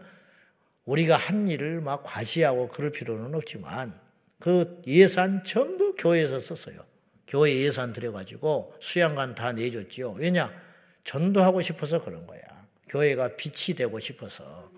우리가 0.90 1.16
한 1.18 1.48
일을 1.48 1.82
막 1.82 2.04
과시하고 2.04 2.70
그럴 2.70 2.92
필요는 2.92 3.36
없지만 3.36 3.94
그 4.40 4.82
예산 4.88 5.44
전부 5.44 5.96
교회에서 5.96 6.40
썼어요. 6.40 6.84
교회 7.28 7.56
예산 7.58 7.94
들여가지고 7.94 8.74
수양관 8.80 9.36
다 9.36 9.52
내줬지요. 9.54 10.14
왜냐? 10.14 10.52
전도하고 11.04 11.62
싶어서 11.62 12.04
그런 12.04 12.26
거야. 12.26 12.42
교회가 12.88 13.36
빛이 13.36 13.76
되고 13.78 14.00
싶어서 14.00 14.72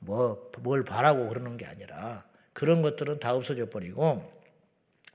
뭐 0.00 0.50
뭘 0.60 0.84
바라고 0.84 1.28
그러는 1.28 1.56
게 1.56 1.64
아니라 1.64 2.24
그런 2.52 2.82
것들은 2.82 3.18
다 3.18 3.34
없어져 3.34 3.68
버리고 3.70 4.30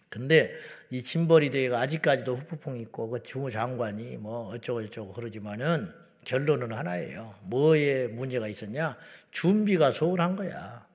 근데 0.09 0.53
이 0.89 1.03
짐벌이 1.03 1.51
대회가 1.51 1.79
아직까지도 1.79 2.35
후폭풍이 2.35 2.81
있고 2.81 3.09
그 3.09 3.23
주무장관이 3.23 4.17
뭐 4.17 4.49
어쩌고 4.49 4.83
저쩌고 4.83 5.13
그러지만은 5.13 5.91
결론은 6.23 6.71
하나예요. 6.71 7.35
뭐에 7.43 8.07
문제가 8.07 8.47
있었냐? 8.47 8.97
준비가 9.31 9.91
소홀한 9.91 10.35
거야. 10.35 10.87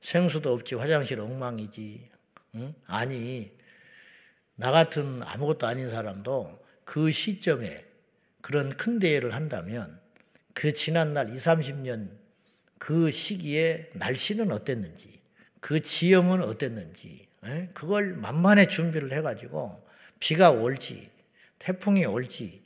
생수도 0.00 0.52
없지 0.52 0.74
화장실 0.74 1.20
엉망이지. 1.20 2.10
응? 2.56 2.74
아니 2.86 3.52
나 4.56 4.70
같은 4.70 5.22
아무것도 5.22 5.66
아닌 5.66 5.88
사람도 5.88 6.62
그 6.84 7.10
시점에 7.10 7.84
그런 8.40 8.70
큰 8.76 8.98
대회를 8.98 9.34
한다면 9.34 10.00
그 10.54 10.72
지난날 10.72 11.30
2, 11.30 11.32
30년 11.34 12.10
그 12.78 13.10
시기에 13.10 13.90
날씨는 13.94 14.50
어땠는지, 14.50 15.20
그 15.60 15.80
지형은 15.80 16.42
어땠는지, 16.42 17.28
예? 17.46 17.70
그걸 17.74 18.14
만만히 18.14 18.66
준비를 18.68 19.12
해가지고 19.12 19.86
비가 20.18 20.50
올지, 20.50 21.08
태풍이 21.60 22.04
올지, 22.04 22.61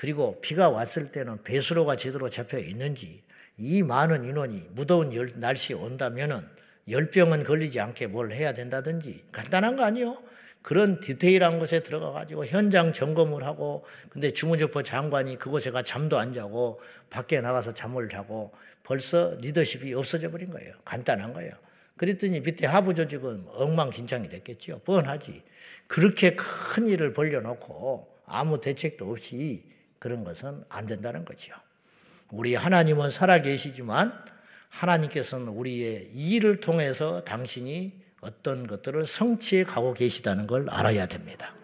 그리고 0.00 0.40
비가 0.40 0.70
왔을 0.70 1.12
때는 1.12 1.42
배수로가 1.42 1.94
제대로 1.94 2.30
잡혀 2.30 2.58
있는지, 2.58 3.22
이 3.58 3.82
많은 3.82 4.24
인원이 4.24 4.68
무더운 4.70 5.12
날씨 5.34 5.74
온다면은 5.74 6.40
열병은 6.88 7.44
걸리지 7.44 7.80
않게 7.80 8.06
뭘 8.06 8.32
해야 8.32 8.54
된다든지 8.54 9.24
간단한 9.30 9.76
거 9.76 9.84
아니요? 9.84 10.16
그런 10.62 11.00
디테일한 11.00 11.58
것에 11.58 11.80
들어가 11.82 12.12
가지고 12.12 12.46
현장 12.46 12.94
점검을 12.94 13.44
하고 13.44 13.84
근데 14.08 14.32
주무조포 14.32 14.84
장관이 14.84 15.38
그곳에 15.38 15.70
가 15.70 15.82
잠도 15.82 16.18
안 16.18 16.32
자고 16.32 16.80
밖에 17.10 17.42
나가서 17.42 17.74
잠을 17.74 18.08
자고 18.08 18.54
벌써 18.82 19.36
리더십이 19.42 19.92
없어져 19.92 20.30
버린 20.30 20.48
거예요. 20.48 20.72
간단한 20.86 21.34
거예요. 21.34 21.52
그랬더니 21.98 22.40
밑에 22.40 22.66
하부 22.66 22.94
조직은 22.94 23.48
엉망진창이 23.48 24.30
됐겠죠. 24.30 24.80
뻔하지. 24.86 25.42
그렇게 25.88 26.36
큰 26.36 26.86
일을 26.86 27.12
벌려놓고 27.12 28.08
아무 28.24 28.62
대책도 28.62 29.10
없이 29.10 29.68
그런 30.00 30.24
것은 30.24 30.64
안 30.68 30.86
된다는 30.86 31.24
거죠. 31.24 31.52
우리 32.30 32.56
하나님은 32.56 33.10
살아계시지만 33.10 34.12
하나님께서는 34.70 35.48
우리의 35.48 36.10
일을 36.14 36.60
통해서 36.60 37.22
당신이 37.22 37.92
어떤 38.20 38.66
것들을 38.66 39.06
성취해 39.06 39.64
가고 39.64 39.94
계시다는 39.94 40.46
걸 40.46 40.68
알아야 40.70 41.06
됩니다. 41.06 41.54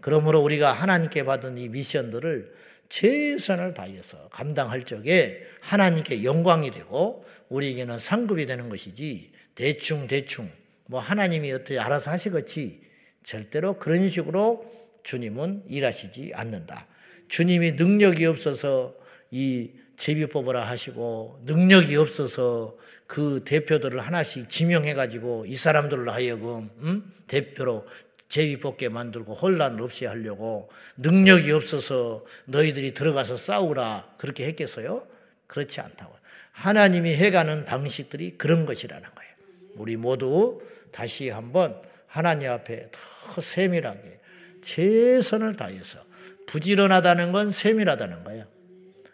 그러므로 0.00 0.40
우리가 0.40 0.72
하나님께 0.72 1.24
받은 1.24 1.58
이 1.58 1.68
미션들을 1.68 2.54
최선을 2.88 3.74
다해서 3.74 4.28
감당할 4.28 4.84
적에 4.84 5.46
하나님께 5.60 6.24
영광이 6.24 6.70
되고 6.70 7.24
우리에게는 7.48 7.98
상급이 7.98 8.46
되는 8.46 8.68
것이지 8.68 9.32
대충 9.54 10.06
대충 10.06 10.50
뭐 10.86 11.00
하나님이 11.00 11.52
어떻게 11.52 11.78
알아서 11.78 12.10
하시겠지 12.10 12.82
절대로 13.22 13.78
그런 13.78 14.08
식으로 14.08 14.64
주님은 15.02 15.64
일하시지 15.68 16.32
않는다. 16.34 16.86
주님이 17.28 17.72
능력이 17.72 18.26
없어서 18.26 18.94
이 19.30 19.70
제비 19.96 20.26
뽑으라 20.26 20.66
하시고 20.66 21.42
능력이 21.44 21.96
없어서 21.96 22.76
그 23.06 23.42
대표들을 23.44 23.98
하나씩 24.00 24.48
지명해가지고 24.48 25.46
이 25.46 25.56
사람들로 25.56 26.10
하여금 26.12 26.70
음? 26.78 27.10
대표로 27.26 27.86
제비 28.28 28.60
뽑게 28.60 28.90
만들고 28.90 29.34
혼란 29.34 29.80
없이 29.80 30.04
하려고 30.04 30.70
능력이 30.98 31.50
없어서 31.50 32.24
너희들이 32.44 32.94
들어가서 32.94 33.36
싸우라 33.36 34.14
그렇게 34.18 34.46
했겠어요? 34.46 35.06
그렇지 35.46 35.80
않다고. 35.80 36.14
하나님이 36.52 37.14
해가는 37.14 37.64
방식들이 37.64 38.36
그런 38.36 38.66
것이라는 38.66 39.02
거예요. 39.02 39.32
우리 39.76 39.96
모두 39.96 40.60
다시 40.92 41.30
한번 41.30 41.80
하나님 42.06 42.50
앞에 42.50 42.90
더 42.90 43.40
세밀하게 43.40 44.18
최선을 44.62 45.56
다해서 45.56 46.00
부지런하다는 46.48 47.32
건 47.32 47.50
세밀하다는 47.50 48.24
거예요. 48.24 48.44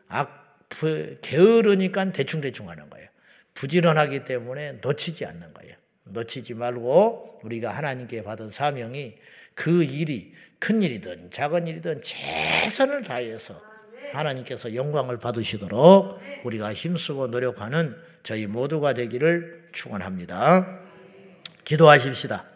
악 0.09 0.69
게으르니까 1.21 2.13
대충대충 2.13 2.69
하는 2.71 2.89
거예요. 2.91 3.09
부지런하기 3.55 4.25
때문에 4.25 4.79
놓치지 4.83 5.27
않는 5.27 5.53
거예요. 5.55 5.75
놓치지 6.05 6.55
말고 6.55 7.41
우리가 7.43 7.71
하나님께 7.71 8.23
받은 8.23 8.51
사명이 8.51 9.15
그 9.55 9.85
일이 9.85 10.35
큰 10.59 10.83
일이든 10.83 11.31
작은 11.31 11.67
일이든 11.67 12.01
최선을 12.03 13.03
다해서 13.03 13.61
하나님께서 14.13 14.75
영광을 14.75 15.19
받으시도록 15.19 16.21
우리가 16.45 16.73
힘쓰고 16.73 17.29
노력하는 17.29 17.97
저희 18.23 18.47
모두가 18.47 18.95
되기를 18.95 19.69
축원합니다. 19.73 20.81
기도하십시다. 21.65 22.54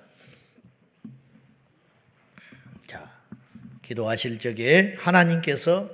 기도하실 3.88 4.38
적에 4.38 4.94
하나님께서 4.98 5.88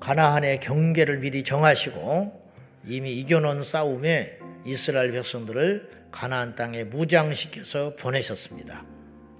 가나안의 0.00 0.58
경계를 0.58 1.20
미리 1.20 1.44
정하시고 1.44 2.50
이미 2.88 3.12
이겨놓은 3.20 3.62
싸움에 3.62 4.38
이스라엘 4.66 5.12
백성들을 5.12 6.08
가나안 6.10 6.56
땅에 6.56 6.82
무장시켜서 6.82 7.94
보내셨습니다. 7.94 8.84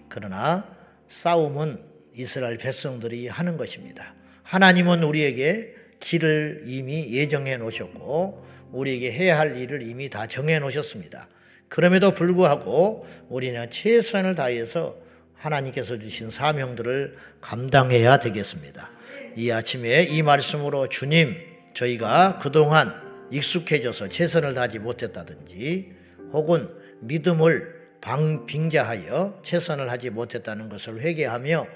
그러나 0.08 0.68
싸움은 1.08 1.80
이스라엘 2.14 2.58
백성들이 2.58 3.26
하는 3.26 3.56
것입니다. 3.56 4.14
하나님은 4.44 5.02
우리에게 5.02 5.74
길을 5.98 6.64
이미 6.66 7.12
예정해 7.12 7.56
놓으셨고 7.56 8.46
우리에게 8.70 9.10
해야 9.10 9.36
할 9.36 9.56
일을 9.56 9.82
이미 9.82 10.08
다 10.08 10.28
정해 10.28 10.60
놓으셨습니다. 10.60 11.28
그럼에도 11.68 12.14
불구하고 12.14 13.04
우리는 13.28 13.68
최선을 13.68 14.36
다해서 14.36 15.03
하나님께서 15.44 15.98
주신 15.98 16.30
사명들을 16.30 17.16
감당해야 17.40 18.18
되겠습니다. 18.18 18.90
이 19.36 19.50
아침에 19.50 20.04
이 20.04 20.22
말씀으로 20.22 20.88
주님, 20.88 21.36
저희가 21.74 22.38
그동안 22.42 22.94
익숙해져서 23.30 24.08
최선을 24.08 24.54
다하지 24.54 24.78
못했다든지 24.78 25.92
혹은 26.32 26.68
믿음을 27.00 27.74
방, 28.00 28.46
빙자하여 28.46 29.40
최선을 29.42 29.90
하지 29.90 30.10
못했다는 30.10 30.68
것을 30.68 31.00
회개하며 31.00 31.66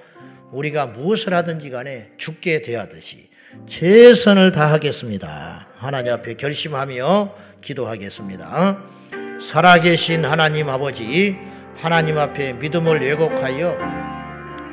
우리가 0.53 0.87
무엇을 0.87 1.35
하든지 1.35 1.71
간에 1.71 2.13
죽게 2.17 2.63
대하듯이 2.63 3.29
최선을 3.67 4.53
다하겠습니다. 4.53 5.69
하나님 5.77 6.13
앞에 6.13 6.35
결심하며 6.35 7.35
기도하겠습니다. 7.61 8.85
살아계신 9.41 10.25
하나님 10.25 10.69
아버지, 10.69 11.39
하나님 11.81 12.19
앞에 12.19 12.55
믿음을 12.55 13.01
왜곡하여 13.01 13.79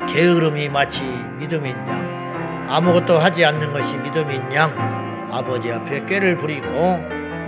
게으름이 0.08 0.68
마치 0.70 1.02
믿음인 1.38 1.72
양, 1.86 2.66
아무것도 2.68 3.16
하지 3.16 3.44
않는 3.44 3.72
것이 3.72 3.96
믿음인 3.98 4.52
양, 4.52 5.28
아버지 5.30 5.72
앞에 5.72 6.04
꾀를 6.04 6.36
부리고 6.36 6.98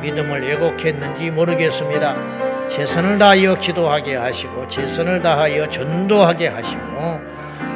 믿음을 0.01 0.43
왜곡했는지 0.43 1.33
모르겠습니다. 1.33 2.69
최선을 2.69 3.19
다하여 3.19 3.57
기도하게 3.57 4.15
하시고, 4.15 4.69
최선을 4.69 5.23
다하여 5.23 5.69
전도하게 5.69 6.49
하시고, 6.49 7.21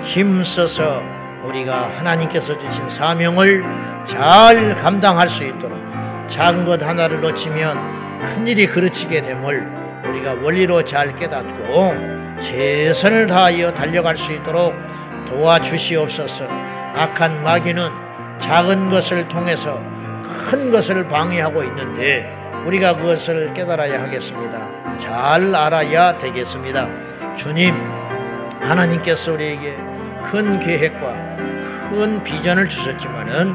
힘써서 0.04 1.02
우리가 1.42 1.90
하나님께서 1.98 2.56
주신 2.60 2.88
사명을 2.88 3.64
잘 4.04 4.80
감당할 4.80 5.28
수 5.28 5.42
있도록 5.42 5.76
작은 6.28 6.64
것 6.64 6.80
하나를 6.80 7.20
놓치면 7.22 8.22
큰일이 8.26 8.68
그르치게 8.68 9.22
됨을 9.22 9.81
우리가 10.08 10.34
원리로 10.42 10.84
잘 10.84 11.14
깨닫고 11.14 12.40
최선을 12.40 13.26
다하여 13.26 13.72
달려갈 13.72 14.16
수 14.16 14.32
있도록 14.32 14.74
도와주시옵소서 15.26 16.46
악한 16.94 17.42
마귀는 17.42 17.88
작은 18.38 18.90
것을 18.90 19.28
통해서 19.28 19.80
큰 20.50 20.70
것을 20.70 21.08
방해하고 21.08 21.62
있는데 21.64 22.36
우리가 22.66 22.96
그것을 22.96 23.54
깨달아야 23.54 24.02
하겠습니다. 24.02 24.96
잘 24.98 25.54
알아야 25.54 26.18
되겠습니다. 26.18 26.88
주님, 27.36 27.74
하나님께서 28.60 29.32
우리에게 29.32 29.74
큰 30.24 30.58
계획과 30.58 31.32
큰 31.90 32.22
비전을 32.22 32.68
주셨지만은 32.68 33.54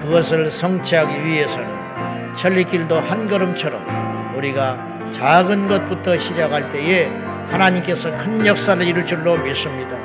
그것을 0.00 0.50
성취하기 0.50 1.24
위해서는 1.24 2.34
천리길도 2.34 2.98
한 2.98 3.26
걸음처럼 3.28 4.34
우리가 4.36 4.95
작은 5.10 5.68
것부터 5.68 6.16
시작할 6.16 6.70
때에 6.70 7.06
하나님께서 7.48 8.10
큰 8.18 8.44
역사를 8.46 8.82
이룰 8.82 9.06
줄로 9.06 9.36
믿습니다. 9.38 9.96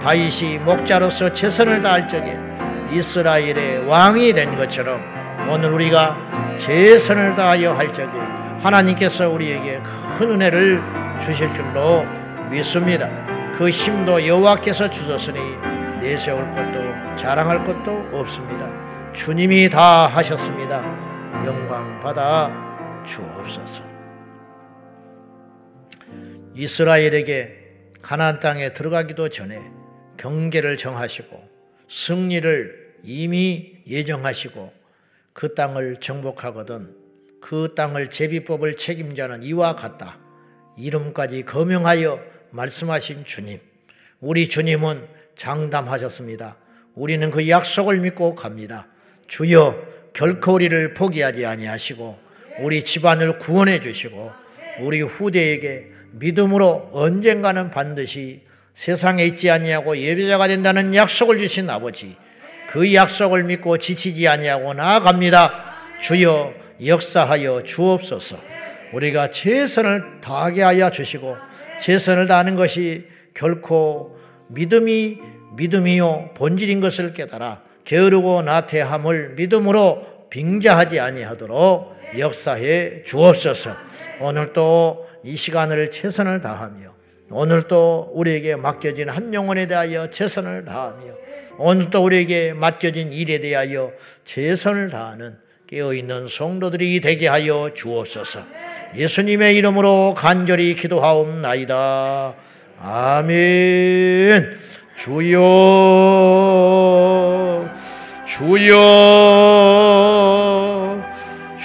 다윗이 0.00 0.58
목자로서 0.58 1.32
최선을 1.32 1.82
다할 1.82 2.06
적에 2.08 2.38
이스라엘의 2.92 3.86
왕이 3.86 4.32
된 4.32 4.56
것처럼 4.56 5.00
오늘 5.50 5.70
우리가 5.72 6.56
최선을 6.58 7.34
다하여 7.34 7.72
할 7.72 7.92
적에 7.92 8.10
하나님께서 8.62 9.28
우리에게 9.28 9.80
큰 10.18 10.30
은혜를 10.30 10.82
주실 11.20 11.52
줄로 11.54 12.04
믿습니다. 12.50 13.08
그 13.56 13.70
힘도 13.70 14.24
여호와께서 14.24 14.90
주셨으니 14.90 15.38
내세울 16.00 16.44
것도 16.54 17.16
자랑할 17.16 17.64
것도 17.64 18.08
없습니다. 18.12 18.68
주님이 19.12 19.68
다 19.68 20.06
하셨습니다. 20.06 20.80
영광 21.44 22.00
받아 22.00 22.50
주옵소서. 23.04 23.87
이스라엘에게 26.58 27.56
가나안 28.02 28.40
땅에 28.40 28.72
들어가기도 28.72 29.28
전에 29.28 29.60
경계를 30.16 30.76
정하시고 30.76 31.48
승리를 31.88 32.96
이미 33.04 33.76
예정하시고 33.86 34.72
그 35.32 35.54
땅을 35.54 35.98
정복하거든 36.00 36.96
그 37.40 37.74
땅을 37.76 38.10
제비법을 38.10 38.76
책임자는 38.76 39.44
이와 39.44 39.76
같다. 39.76 40.18
이름까지 40.76 41.44
거명하여 41.44 42.20
말씀하신 42.50 43.24
주님. 43.24 43.60
우리 44.20 44.48
주님은 44.48 45.06
장담하셨습니다. 45.36 46.56
우리는 46.96 47.30
그 47.30 47.48
약속을 47.48 48.00
믿고 48.00 48.34
갑니다. 48.34 48.88
주여 49.28 49.80
결코 50.12 50.54
우리를 50.54 50.94
포기하지 50.94 51.46
아니하시고 51.46 52.18
우리 52.62 52.82
집안을 52.82 53.38
구원해 53.38 53.80
주시고 53.80 54.32
우리 54.80 55.02
후대에게 55.02 55.97
믿음으로 56.12 56.90
언젠가는 56.92 57.70
반드시 57.70 58.42
세상에 58.74 59.24
있지 59.24 59.50
아니하고 59.50 59.96
예배자가 59.96 60.48
된다는 60.48 60.94
약속을 60.94 61.38
주신 61.38 61.68
아버지 61.68 62.16
그 62.70 62.94
약속을 62.94 63.44
믿고 63.44 63.78
지치지 63.78 64.28
아니하고 64.28 64.74
나아갑니다. 64.74 65.74
주여 66.02 66.52
역사하여 66.84 67.64
주옵소서. 67.64 68.38
우리가 68.92 69.30
최선을 69.30 70.20
다하게 70.20 70.62
하여 70.62 70.90
주시고 70.90 71.36
최선을 71.80 72.26
다하는 72.26 72.56
것이 72.56 73.06
결코 73.34 74.18
믿음이 74.48 75.18
믿음이요 75.56 76.34
본질인 76.34 76.80
것을 76.80 77.14
깨달아 77.14 77.62
게으르고 77.84 78.42
나태함을 78.42 79.30
믿음으로 79.30 80.28
빙자하지 80.30 81.00
아니하도록 81.00 81.96
역사해 82.18 83.02
주옵소서. 83.04 83.70
오늘 84.20 84.52
또 84.52 85.07
이 85.24 85.36
시간을 85.36 85.90
최선을 85.90 86.40
다하며 86.40 86.94
오늘 87.30 87.68
또 87.68 88.10
우리에게 88.14 88.56
맡겨진 88.56 89.08
한 89.10 89.34
영혼에 89.34 89.66
대하여 89.66 90.10
최선을 90.10 90.64
다하며 90.64 91.14
오늘 91.58 91.90
또 91.90 92.02
우리에게 92.04 92.54
맡겨진 92.54 93.12
일에 93.12 93.38
대하여 93.40 93.92
최선을 94.24 94.90
다하는 94.90 95.36
깨어있는 95.66 96.28
성도들이 96.28 97.00
되게 97.00 97.28
하여 97.28 97.70
주옵소서. 97.74 98.40
예수님의 98.96 99.56
이름으로 99.56 100.14
간절히 100.16 100.74
기도하옵나이다. 100.74 102.34
아멘. 102.80 104.56
주여, 104.96 105.38
주여, 108.26 108.78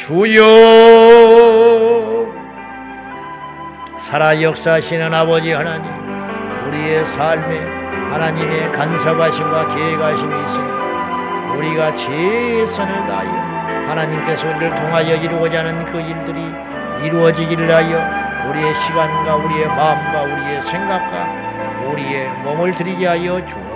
주여. 0.05 1.42
살아 4.13 4.39
역사하시는 4.39 5.11
아버지 5.11 5.53
하나님, 5.53 5.91
우리의 6.67 7.03
삶에 7.03 7.57
하나님의 8.11 8.71
간섭하심과 8.71 9.69
계획하심이 9.69 10.45
있으니 10.45 11.57
우리가 11.57 11.95
최선을 11.95 13.07
다하여 13.07 13.89
하나님께서 13.89 14.49
우리를 14.49 14.75
통하여 14.75 15.15
이루고자 15.15 15.65
하는 15.65 15.83
그 15.85 15.99
일들이 15.99 16.45
이루어지기를 17.03 17.73
하여 17.73 18.51
우리의 18.51 18.75
시간과 18.75 19.35
우리의 19.35 19.65
마음과 19.65 20.21
우리의 20.21 20.61
생각과 20.61 21.89
우리의 21.89 22.29
몸을 22.43 22.75
드리게 22.75 23.07
하여 23.07 23.43
주옵소서. 23.43 23.72